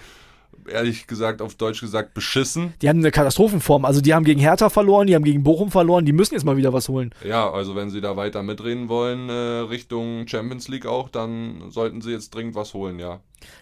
ehrlich 0.69 1.07
gesagt, 1.07 1.41
auf 1.41 1.55
Deutsch 1.55 1.81
gesagt, 1.81 2.13
beschissen. 2.13 2.73
Die 2.81 2.89
haben 2.89 2.99
eine 2.99 3.11
Katastrophenform. 3.11 3.85
Also 3.85 4.01
die 4.01 4.13
haben 4.13 4.23
gegen 4.25 4.39
Hertha 4.39 4.69
verloren, 4.69 5.07
die 5.07 5.15
haben 5.15 5.23
gegen 5.23 5.43
Bochum 5.43 5.71
verloren. 5.71 6.05
Die 6.05 6.13
müssen 6.13 6.33
jetzt 6.33 6.43
mal 6.43 6.57
wieder 6.57 6.73
was 6.73 6.89
holen. 6.89 7.13
Ja, 7.23 7.49
also 7.51 7.75
wenn 7.75 7.89
sie 7.89 8.01
da 8.01 8.15
weiter 8.15 8.43
mitreden 8.43 8.89
wollen, 8.89 9.29
äh, 9.29 9.33
Richtung 9.33 10.27
Champions 10.27 10.67
League 10.67 10.85
auch, 10.85 11.09
dann 11.09 11.69
sollten 11.69 12.01
sie 12.01 12.11
jetzt 12.11 12.31
dringend 12.33 12.55
was 12.55 12.73
holen, 12.73 12.99
ja. 12.99 13.19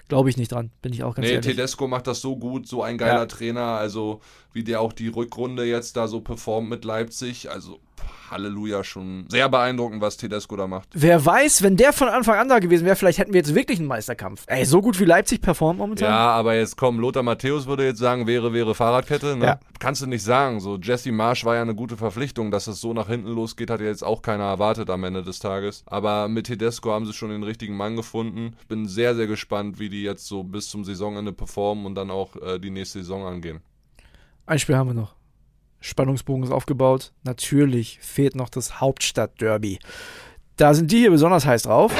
Glaube 0.08 0.29
ich 0.29 0.38
nicht 0.38 0.51
dran, 0.51 0.70
bin 0.81 0.93
ich 0.93 1.03
auch 1.03 1.15
ganz 1.15 1.27
Nee, 1.27 1.34
ehrlich. 1.36 1.55
Tedesco 1.55 1.88
macht 1.88 2.05
das 2.05 2.22
so 2.22 2.36
gut, 2.38 2.67
so 2.67 2.84
ein 2.84 2.98
geiler 3.00 3.22
Ja. 3.22 3.25
Trainer, 3.25 3.62
also 3.62 4.22
wie 4.53 4.63
der 4.63 4.79
auch 4.81 4.93
die 4.93 5.08
Rückrunde 5.08 5.65
jetzt 5.65 5.98
da 5.98 6.08
so 6.08 6.22
performt 6.22 6.70
mit 6.70 6.86
Leipzig, 6.86 7.50
also 7.50 7.79
Halleluja, 8.31 8.84
schon 8.84 9.25
sehr 9.29 9.50
beeindruckend, 9.50 10.01
was 10.01 10.17
Tedesco 10.17 10.55
da 10.55 10.65
macht. 10.65 10.88
Wer 10.93 11.24
weiß, 11.24 11.63
wenn 11.63 11.75
der 11.75 11.91
von 11.91 12.08
Anfang 12.08 12.39
an 12.39 12.48
da 12.48 12.60
gewesen 12.60 12.86
wäre, 12.86 12.96
vielleicht 12.96 13.20
hätten 13.20 13.34
wir 13.34 13.39
jetzt 13.39 13.53
wirklich 13.53 13.79
einen 13.79 13.88
Meisterkampf. 13.88 14.43
Ey, 14.48 14.65
so 14.65 14.81
gut 14.81 15.00
wie 15.00 15.05
Leipzig 15.05 15.41
performt 15.41 15.79
momentan. 15.79 16.10
Ja, 16.10 16.31
aber 16.31 16.55
jetzt 16.55 16.77
komm, 16.77 17.00
Lothar 17.00 17.24
Matthäus 17.24 17.67
würde 17.67 17.86
jetzt 17.86 18.00
sagen, 18.00 18.27
wäre, 18.27 18.53
wäre 18.53 18.74
Fahrradkette, 18.74 19.36
ne? 19.36 19.46
Ja. 19.46 19.60
Kannst 19.79 20.01
du 20.01 20.08
nicht 20.08 20.24
sagen, 20.24 20.60
so 20.60 20.77
Jesse 20.77 21.12
Marsch 21.12 21.43
war 21.43 21.55
ja 21.55 21.62
eine 21.62 21.75
gute 21.75 21.98
Verpflichtung, 21.98 22.51
dass 22.51 22.67
es 22.67 22.79
so 22.79 22.93
nach 22.93 23.08
hinten 23.08 23.29
losgeht, 23.29 23.70
hat 23.70 23.81
ja 23.81 23.88
jetzt 23.88 24.03
auch 24.03 24.22
keiner 24.22 24.46
erwartet 24.46 24.89
am 24.89 25.03
Ende 25.03 25.24
des 25.24 25.39
Tages. 25.39 25.84
Aber 25.86 26.27
mit 26.29 26.48
Tedesco 26.48 26.91
haben 26.91 27.05
sie 27.05 27.13
schon 27.13 27.31
den 27.31 27.43
richtigen 27.43 27.75
Mann 27.75 27.96
gefunden. 27.96 28.55
Bin 28.67 28.88
sehr, 28.88 29.15
sehr 29.15 29.27
gespannt, 29.27 29.79
wie 29.79 29.89
die 29.89 30.03
jetzt 30.03 30.27
so 30.27 30.43
bis 30.43 30.70
zum 30.70 30.86
Saisonende 30.86 31.34
performen 31.34 31.86
und 31.86 31.96
dann 31.96 32.10
auch 32.10 32.36
äh, 32.38 32.60
die 32.60 32.70
nächste 32.70 33.00
Saison 33.00 33.25
angehen. 33.25 33.60
Ein 34.46 34.60
Spiel 34.60 34.75
haben 34.75 34.89
wir 34.89 34.93
noch. 34.93 35.21
Spannungsbogen 35.81 36.43
ist 36.43 36.51
aufgebaut. 36.51 37.11
Natürlich 37.23 38.00
fehlt 38.01 38.35
noch 38.35 38.50
das 38.50 38.79
Hauptstadt-Derby. 38.79 39.79
Da 40.55 40.73
sind 40.73 40.91
die 40.91 41.00
hier 41.00 41.11
besonders 41.11 41.45
heiß 41.45 41.63
drauf. 41.63 41.91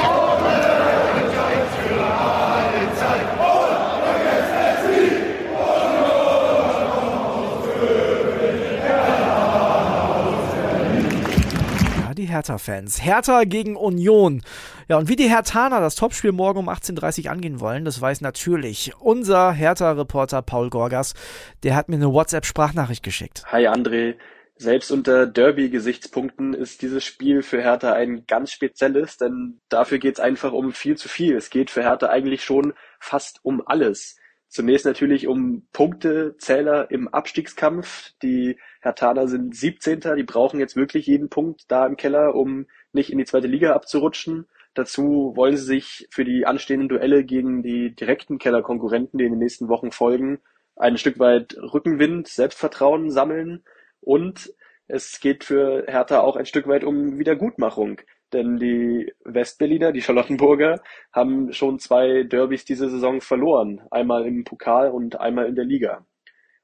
Hertha-Fans. 12.32 13.04
Hertha 13.04 13.44
gegen 13.44 13.76
Union. 13.76 14.42
Ja, 14.88 14.96
und 14.98 15.08
wie 15.08 15.16
die 15.16 15.28
Hertaner 15.28 15.80
das 15.80 15.94
Topspiel 15.94 16.32
morgen 16.32 16.58
um 16.58 16.68
18.30 16.68 17.26
Uhr 17.26 17.30
angehen 17.30 17.60
wollen, 17.60 17.84
das 17.84 18.00
weiß 18.00 18.20
natürlich 18.22 18.92
unser 18.98 19.52
Hertha-Reporter 19.52 20.42
Paul 20.42 20.70
Gorgas. 20.70 21.14
Der 21.62 21.76
hat 21.76 21.88
mir 21.88 21.96
eine 21.96 22.12
WhatsApp-Sprachnachricht 22.12 23.02
geschickt. 23.02 23.44
Hi 23.46 23.68
André. 23.68 24.16
Selbst 24.56 24.92
unter 24.92 25.26
Derby-Gesichtspunkten 25.26 26.54
ist 26.54 26.82
dieses 26.82 27.04
Spiel 27.04 27.42
für 27.42 27.60
Hertha 27.60 27.94
ein 27.94 28.26
ganz 28.26 28.52
spezielles, 28.52 29.16
denn 29.16 29.60
dafür 29.68 29.98
geht's 29.98 30.20
einfach 30.20 30.52
um 30.52 30.72
viel 30.72 30.96
zu 30.96 31.08
viel. 31.08 31.36
Es 31.36 31.50
geht 31.50 31.70
für 31.70 31.82
Hertha 31.82 32.08
eigentlich 32.08 32.44
schon 32.44 32.72
fast 33.00 33.40
um 33.42 33.62
alles. 33.66 34.16
Zunächst 34.48 34.84
natürlich 34.84 35.26
um 35.26 35.66
Punktezähler 35.72 36.90
im 36.90 37.08
Abstiegskampf. 37.08 38.12
Die 38.22 38.58
Hertaner 38.82 39.28
sind 39.28 39.56
17. 39.56 40.00
Die 40.16 40.24
brauchen 40.24 40.60
jetzt 40.60 40.76
wirklich 40.76 41.06
jeden 41.06 41.28
Punkt 41.28 41.70
da 41.70 41.86
im 41.86 41.96
Keller, 41.96 42.34
um 42.34 42.66
nicht 42.92 43.10
in 43.10 43.18
die 43.18 43.24
zweite 43.24 43.46
Liga 43.46 43.72
abzurutschen. 43.74 44.46
Dazu 44.74 45.32
wollen 45.36 45.56
sie 45.56 45.64
sich 45.64 46.08
für 46.10 46.24
die 46.24 46.46
anstehenden 46.46 46.88
Duelle 46.88 47.24
gegen 47.24 47.62
die 47.62 47.94
direkten 47.94 48.38
Kellerkonkurrenten, 48.38 49.18
die 49.18 49.24
in 49.24 49.32
den 49.32 49.38
nächsten 49.38 49.68
Wochen 49.68 49.92
folgen, 49.92 50.40
ein 50.76 50.96
Stück 50.96 51.18
weit 51.18 51.56
Rückenwind, 51.58 52.26
Selbstvertrauen 52.28 53.10
sammeln 53.10 53.62
und 54.00 54.52
es 54.88 55.20
geht 55.20 55.44
für 55.44 55.84
Hertha 55.86 56.20
auch 56.20 56.36
ein 56.36 56.46
Stück 56.46 56.66
weit 56.66 56.84
um 56.84 57.18
Wiedergutmachung. 57.18 58.00
Denn 58.32 58.56
die 58.56 59.12
Westberliner, 59.24 59.92
die 59.92 60.00
Charlottenburger, 60.00 60.82
haben 61.12 61.52
schon 61.52 61.78
zwei 61.78 62.24
Derbys 62.24 62.64
diese 62.64 62.88
Saison 62.88 63.20
verloren. 63.20 63.82
Einmal 63.90 64.26
im 64.26 64.44
Pokal 64.44 64.90
und 64.90 65.20
einmal 65.20 65.46
in 65.46 65.54
der 65.54 65.64
Liga. 65.64 66.04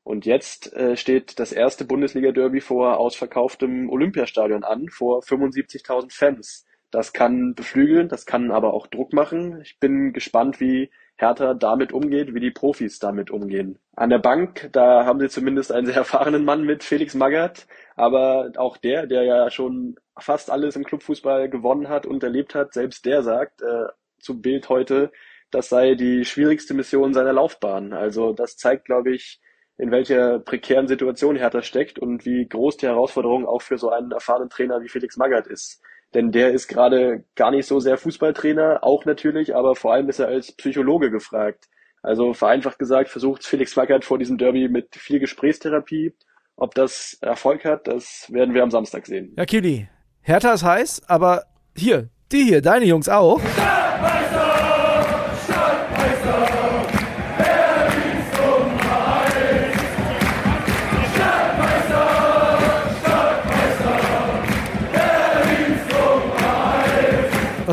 Und 0.09 0.25
jetzt 0.25 0.73
äh, 0.73 0.97
steht 0.97 1.39
das 1.39 1.53
erste 1.53 1.85
Bundesliga-Derby 1.85 2.63
vor 2.63 2.97
ausverkauftem 2.97 3.91
Olympiastadion 3.91 4.65
an, 4.65 4.89
vor 4.89 5.21
75.000 5.21 6.15
Fans. 6.17 6.65
Das 6.91 7.13
kann 7.13 7.55
beflügeln, 7.55 8.09
das 8.09 8.25
kann 8.25 8.51
aber 8.51 8.73
auch 8.73 8.87
Druck 8.87 9.13
machen. 9.13 9.61
Ich 9.61 9.79
bin 9.79 10.15
gespannt, 10.15 10.61
wie 10.61 10.91
Hertha 11.17 11.53
damit 11.53 11.93
umgeht, 11.93 12.33
wie 12.33 12.41
die 12.41 12.51
Profis 12.51 12.99
damit 12.99 13.31
umgehen. 13.31 13.79
An 13.97 14.09
der 14.09 14.19
Bank, 14.19 14.71
da 14.73 15.05
haben 15.05 15.21
sie 15.21 15.29
zumindest 15.29 15.73
einen 15.73 15.87
sehr 15.89 15.97
erfahrenen 15.97 16.47
Mann 16.47 16.65
mit 16.65 16.85
Felix 16.85 17.13
Magath, 17.13 17.67
aber 17.95 18.53
auch 18.57 18.79
der, 18.79 19.07
der 19.07 19.25
ja 19.25 19.51
schon 19.51 19.97
fast 20.19 20.51
alles 20.51 20.75
im 20.75 20.85
Clubfußball 20.85 21.51
gewonnen 21.51 21.91
hat 21.91 22.07
und 22.07 22.23
erlebt 22.23 22.55
hat, 22.55 22.73
selbst 22.73 23.05
der 23.05 23.23
sagt 23.23 23.61
äh, 23.61 23.89
zu 24.19 24.41
Bild 24.41 24.71
heute, 24.71 25.13
das 25.51 25.69
sei 25.69 25.97
die 25.97 26.25
schwierigste 26.25 26.73
Mission 26.73 27.13
seiner 27.13 27.35
Laufbahn. 27.35 27.93
Also 27.93 28.33
das 28.33 28.57
zeigt, 28.57 28.87
glaube 28.87 29.15
ich, 29.15 29.43
in 29.79 29.91
welcher 29.91 30.41
prekären 30.41 30.89
Situation 30.89 31.37
Hertha 31.37 31.63
steckt 31.63 31.99
und 31.99 32.27
wie 32.27 32.47
groß 32.47 32.77
die 32.77 32.87
Herausforderung 32.87 33.47
auch 33.47 33.63
für 33.63 33.79
so 33.79 33.91
einen 33.91 34.11
erfahrenen 34.11 34.51
Trainer 34.51 34.83
wie 34.83 34.89
Felix 34.89 35.17
Magath 35.17 35.47
ist. 35.47 35.81
Denn 36.15 36.33
der 36.33 36.53
ist 36.53 36.69
gerade 36.69 37.25
gar 37.37 37.51
nicht 37.51 37.67
so 37.67 37.81
sehr 37.81 37.97
Fußballtrainer, 37.97 38.81
auch 38.83 39.05
natürlich, 39.05 39.55
aber 39.55 39.77
vor 39.77 39.93
allem 39.93 40.09
ist 40.09 40.19
er 40.19 40.29
als 40.29 40.53
Psychologe 40.53 41.11
gefragt. 41.11 41.67
Also 42.03 42.35
vereinfacht 42.35 42.79
gesagt 42.79 43.09
versucht 43.09 43.45
Felix 43.45 43.77
Magath 43.77 44.05
vor 44.05 44.19
diesem 44.19 44.39
Derby 44.39 44.69
mit 44.69 44.95
viel 44.97 45.21
Gesprächstherapie 45.21 46.15
ob 46.59 46.75
das 46.75 47.17
Erfolg 47.21 47.65
hat, 47.65 47.87
das 47.87 48.27
werden 48.31 48.53
wir 48.53 48.63
am 48.63 48.71
Samstag 48.71 49.07
sehen. 49.07 49.33
Ja, 49.37 49.47
Kili, 49.47 49.89
Hertha 50.23 50.53
ist 50.53 50.65
heiß, 50.65 51.03
aber 51.07 51.45
hier, 51.77 52.11
die 52.33 52.43
hier, 52.43 52.61
deine 52.61 52.85
Jungs 52.85 53.09
auch. 53.09 53.41
Was 53.41 53.78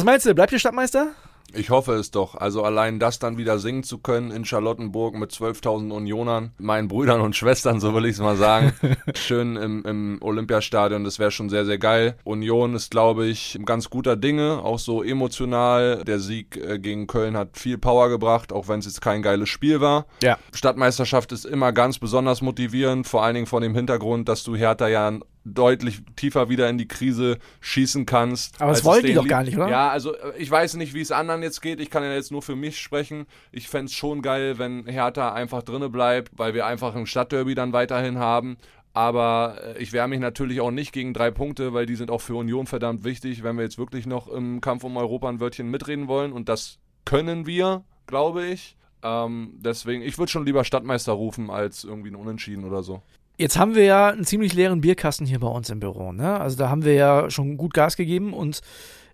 meinst 0.05 0.25
du, 0.25 0.33
bleibt 0.33 0.53
ihr 0.53 0.59
Stadtmeister? 0.59 1.13
Ich 1.53 1.69
hoffe 1.69 1.93
es 1.93 2.11
doch. 2.11 2.35
Also 2.35 2.63
allein 2.63 2.99
das 2.99 3.19
dann 3.19 3.37
wieder 3.37 3.59
singen 3.59 3.83
zu 3.83 3.99
können 3.99 4.31
in 4.31 4.45
Charlottenburg 4.45 5.15
mit 5.15 5.31
12.000 5.31 5.91
Unionern, 5.91 6.51
meinen 6.57 6.87
Brüdern 6.87 7.21
und 7.21 7.35
Schwestern, 7.35 7.79
so 7.79 7.93
will 7.93 8.05
ich 8.05 8.13
es 8.13 8.19
mal 8.19 8.35
sagen. 8.35 8.73
Schön 9.15 9.55
im, 9.55 9.85
im 9.85 10.17
Olympiastadion, 10.21 11.03
das 11.03 11.19
wäre 11.19 11.31
schon 11.31 11.49
sehr, 11.49 11.65
sehr 11.65 11.77
geil. 11.77 12.17
Union 12.23 12.75
ist, 12.75 12.91
glaube 12.91 13.27
ich, 13.27 13.55
ein 13.55 13.65
ganz 13.65 13.89
guter 13.89 14.15
Dinge, 14.15 14.59
auch 14.63 14.79
so 14.79 15.01
emotional. 15.01 16.03
Der 16.03 16.19
Sieg 16.19 16.57
äh, 16.57 16.79
gegen 16.79 17.07
Köln 17.07 17.37
hat 17.37 17.57
viel 17.57 17.77
Power 17.77 18.09
gebracht, 18.09 18.51
auch 18.51 18.67
wenn 18.67 18.79
es 18.79 18.85
jetzt 18.85 19.01
kein 19.01 19.21
geiles 19.21 19.47
Spiel 19.49 19.79
war. 19.81 20.07
Ja. 20.21 20.37
Stadtmeisterschaft 20.53 21.31
ist 21.31 21.45
immer 21.45 21.71
ganz 21.71 21.99
besonders 21.99 22.41
motivierend, 22.41 23.07
vor 23.07 23.23
allen 23.23 23.35
Dingen 23.35 23.47
vor 23.47 23.61
dem 23.61 23.75
Hintergrund, 23.75 24.27
dass 24.27 24.43
du 24.43 24.55
Hertha 24.55 24.87
ja 24.87 25.19
deutlich 25.45 26.01
tiefer 26.15 26.49
wieder 26.49 26.67
in 26.69 26.77
die 26.77 26.87
Krise 26.87 27.37
schießen 27.61 28.05
kannst. 28.05 28.59
Aber 28.61 28.71
das 28.71 28.83
wollen 28.83 29.05
die 29.05 29.13
doch 29.13 29.27
gar 29.27 29.43
nicht, 29.43 29.55
oder? 29.55 29.69
Ja, 29.69 29.89
also 29.89 30.15
äh, 30.15 30.37
ich 30.37 30.49
weiß 30.49 30.75
nicht, 30.75 30.93
wie 30.93 31.01
es 31.01 31.11
anderen 31.11 31.43
jetzt 31.43 31.61
geht. 31.61 31.79
Ich 31.79 31.89
kann 31.89 32.03
ja 32.03 32.13
jetzt 32.13 32.31
nur 32.31 32.41
für 32.41 32.55
mich 32.55 32.79
sprechen. 32.79 33.27
Ich 33.51 33.69
fände 33.69 33.85
es 33.85 33.93
schon 33.93 34.21
geil, 34.21 34.57
wenn 34.57 34.87
Hertha 34.87 35.33
einfach 35.33 35.63
drinne 35.63 35.89
bleibt, 35.89 36.31
weil 36.37 36.53
wir 36.53 36.65
einfach 36.65 36.95
ein 36.95 37.05
Stadtderby 37.05 37.55
dann 37.55 37.73
weiterhin 37.73 38.17
haben. 38.17 38.57
Aber 38.93 39.57
äh, 39.61 39.81
ich 39.81 39.93
wehre 39.93 40.07
mich 40.07 40.19
natürlich 40.19 40.61
auch 40.61 40.71
nicht 40.71 40.91
gegen 40.93 41.13
drei 41.13 41.29
Punkte, 41.29 41.73
weil 41.73 41.85
die 41.85 41.95
sind 41.95 42.09
auch 42.09 42.21
für 42.21 42.35
Union 42.35 42.65
verdammt 42.65 43.03
wichtig, 43.03 43.43
wenn 43.43 43.57
wir 43.57 43.63
jetzt 43.63 43.77
wirklich 43.77 44.07
noch 44.07 44.27
im 44.27 44.61
Kampf 44.61 44.83
um 44.83 44.97
Europa 44.97 45.29
ein 45.29 45.39
Wörtchen 45.39 45.69
mitreden 45.69 46.07
wollen. 46.07 46.33
Und 46.33 46.49
das 46.49 46.79
können 47.03 47.45
wir, 47.45 47.83
glaube 48.07 48.45
ich. 48.45 48.77
Ähm, 49.03 49.59
deswegen, 49.59 50.01
ich 50.01 50.17
würde 50.17 50.31
schon 50.31 50.45
lieber 50.45 50.63
Stadtmeister 50.63 51.11
rufen 51.11 51.51
als 51.51 51.83
irgendwie 51.83 52.09
ein 52.09 52.15
Unentschieden 52.15 52.63
oder 52.63 52.81
so. 52.81 53.03
Jetzt 53.37 53.57
haben 53.57 53.75
wir 53.75 53.83
ja 53.83 54.09
einen 54.09 54.25
ziemlich 54.25 54.53
leeren 54.53 54.81
Bierkasten 54.81 55.25
hier 55.25 55.39
bei 55.39 55.47
uns 55.47 55.69
im 55.69 55.79
Büro. 55.79 56.13
Ne? 56.13 56.39
Also 56.39 56.57
da 56.57 56.69
haben 56.69 56.85
wir 56.85 56.93
ja 56.93 57.29
schon 57.29 57.57
gut 57.57 57.73
Gas 57.73 57.97
gegeben 57.97 58.33
und 58.33 58.61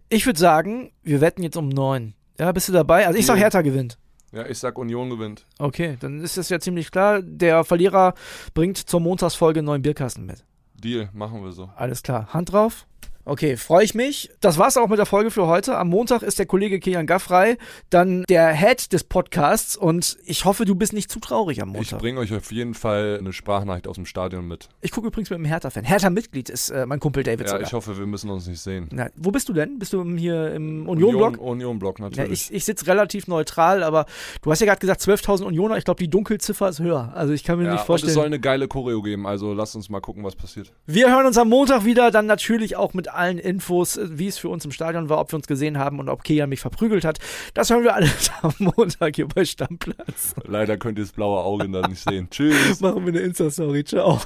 ich 0.09 0.25
würde 0.25 0.39
sagen, 0.39 0.91
wir 1.03 1.21
wetten 1.21 1.41
jetzt 1.41 1.57
um 1.57 1.69
neun. 1.69 2.13
Ja, 2.39 2.51
bist 2.51 2.67
du 2.67 2.73
dabei? 2.73 3.07
Also 3.07 3.17
ich 3.17 3.25
sag 3.25 3.37
Hertha 3.37 3.61
gewinnt. 3.61 3.97
Ja, 4.31 4.45
ich 4.45 4.59
sag 4.59 4.77
Union 4.77 5.09
gewinnt. 5.09 5.45
Okay, 5.59 5.97
dann 5.99 6.21
ist 6.21 6.37
das 6.37 6.49
ja 6.49 6.59
ziemlich 6.59 6.91
klar. 6.91 7.21
Der 7.21 7.63
Verlierer 7.63 8.13
bringt 8.53 8.77
zur 8.77 8.99
Montagsfolge 8.99 9.59
einen 9.59 9.65
neuen 9.65 9.81
Bierkasten 9.81 10.25
mit. 10.25 10.45
Deal, 10.73 11.09
machen 11.13 11.43
wir 11.43 11.51
so. 11.51 11.69
Alles 11.75 12.01
klar. 12.01 12.33
Hand 12.33 12.51
drauf. 12.51 12.87
Okay, 13.25 13.55
freue 13.57 13.83
ich 13.83 13.93
mich. 13.93 14.31
Das 14.39 14.57
war's 14.57 14.77
auch 14.77 14.87
mit 14.87 14.97
der 14.97 15.05
Folge 15.05 15.29
für 15.31 15.45
heute. 15.47 15.77
Am 15.77 15.89
Montag 15.89 16.23
ist 16.23 16.39
der 16.39 16.45
Kollege 16.45 16.79
Kian 16.79 17.05
Gaffrey 17.05 17.57
dann 17.89 18.23
der 18.29 18.53
Head 18.53 18.93
des 18.93 19.03
Podcasts 19.03 19.75
und 19.75 20.17
ich 20.25 20.45
hoffe, 20.45 20.65
du 20.65 20.75
bist 20.75 20.93
nicht 20.93 21.11
zu 21.11 21.19
traurig 21.19 21.61
am 21.61 21.69
Montag. 21.69 21.93
Ich 21.93 21.97
bringe 21.97 22.19
euch 22.19 22.33
auf 22.33 22.51
jeden 22.51 22.73
Fall 22.73 23.17
eine 23.19 23.33
Sprachnachricht 23.33 23.87
aus 23.87 23.95
dem 23.95 24.05
Stadion 24.05 24.47
mit. 24.47 24.69
Ich 24.81 24.91
gucke 24.91 25.07
übrigens 25.07 25.29
mit 25.29 25.37
einem 25.37 25.45
Hertha-Fan. 25.45 25.83
Hertha-Mitglied 25.83 26.49
ist 26.49 26.69
äh, 26.69 26.85
mein 26.85 26.99
Kumpel 26.99 27.23
David 27.23 27.41
Ja, 27.47 27.51
sogar. 27.53 27.67
ich 27.67 27.73
hoffe, 27.73 27.97
wir 27.97 28.07
müssen 28.07 28.29
uns 28.29 28.47
nicht 28.47 28.61
sehen. 28.61 28.89
Na, 28.91 29.09
wo 29.15 29.31
bist 29.31 29.49
du 29.49 29.53
denn? 29.53 29.77
Bist 29.77 29.93
du 29.93 30.03
hier 30.15 30.53
im 30.53 30.89
Union-Block? 30.89 31.33
Union, 31.37 31.51
Union-Block 31.51 31.99
Ja, 31.99 32.05
natürlich. 32.05 32.49
ich 32.49 32.61
ich 32.61 32.65
sitze 32.65 32.87
relativ 32.87 33.27
neutral, 33.27 33.83
aber 33.83 34.05
du 34.41 34.51
hast 34.51 34.59
ja 34.59 34.65
gerade 34.67 34.79
gesagt 34.79 35.01
12.000 35.01 35.43
Unioner. 35.43 35.77
Ich 35.77 35.83
glaube, 35.85 35.97
die 35.97 36.09
Dunkelziffer 36.09 36.69
ist 36.69 36.79
höher. 36.79 37.11
Also 37.15 37.33
ich 37.33 37.43
kann 37.43 37.57
mir 37.57 37.65
ja, 37.65 37.71
nicht 37.71 37.79
und 37.79 37.81
es 37.81 37.87
vorstellen. 37.87 38.13
soll 38.13 38.25
eine 38.25 38.39
geile 38.39 38.67
Choreo 38.67 39.01
geben, 39.01 39.25
also 39.25 39.53
lasst 39.53 39.75
uns 39.75 39.89
mal 39.89 39.99
gucken, 39.99 40.23
was 40.23 40.35
passiert. 40.35 40.71
Wir 40.85 41.11
hören 41.11 41.25
uns 41.25 41.37
am 41.37 41.49
Montag 41.49 41.85
wieder, 41.85 42.11
dann 42.11 42.25
natürlich 42.27 42.75
auch 42.75 42.93
mit 42.93 43.10
allen 43.15 43.37
Infos, 43.37 43.97
äh, 43.97 44.07
wie 44.11 44.27
es 44.27 44.37
für 44.37 44.49
uns 44.49 44.65
im 44.65 44.71
Stadion 44.71 45.09
war, 45.09 45.19
ob 45.19 45.31
wir 45.31 45.37
uns 45.37 45.47
gesehen 45.47 45.77
haben 45.77 45.99
und 45.99 46.09
ob 46.09 46.23
Kian 46.23 46.49
mich 46.49 46.61
verprügelt 46.61 47.05
hat. 47.05 47.19
Das 47.53 47.69
hören 47.69 47.83
wir 47.83 47.95
alles 47.95 48.31
am 48.41 48.53
Montag 48.59 49.15
hier 49.15 49.27
bei 49.27 49.45
Stammplatz. 49.45 50.35
Leider 50.45 50.77
könnt 50.77 50.97
ihr 50.97 51.03
das 51.03 51.13
blaue 51.13 51.41
Auge 51.41 51.69
da 51.69 51.87
nicht 51.87 52.03
sehen. 52.03 52.27
Tschüss. 52.29 52.79
Machen 52.81 53.05
wir 53.05 53.13
eine 53.13 53.21
Insta-Story. 53.21 53.83
Ciao. 53.83 54.19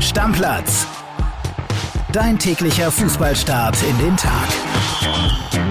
Stammplatz. 0.00 0.86
Dein 2.12 2.38
täglicher 2.38 2.92
Fußballstart 2.92 3.76
in 3.82 3.98
den 3.98 4.16
Tag. 4.16 5.63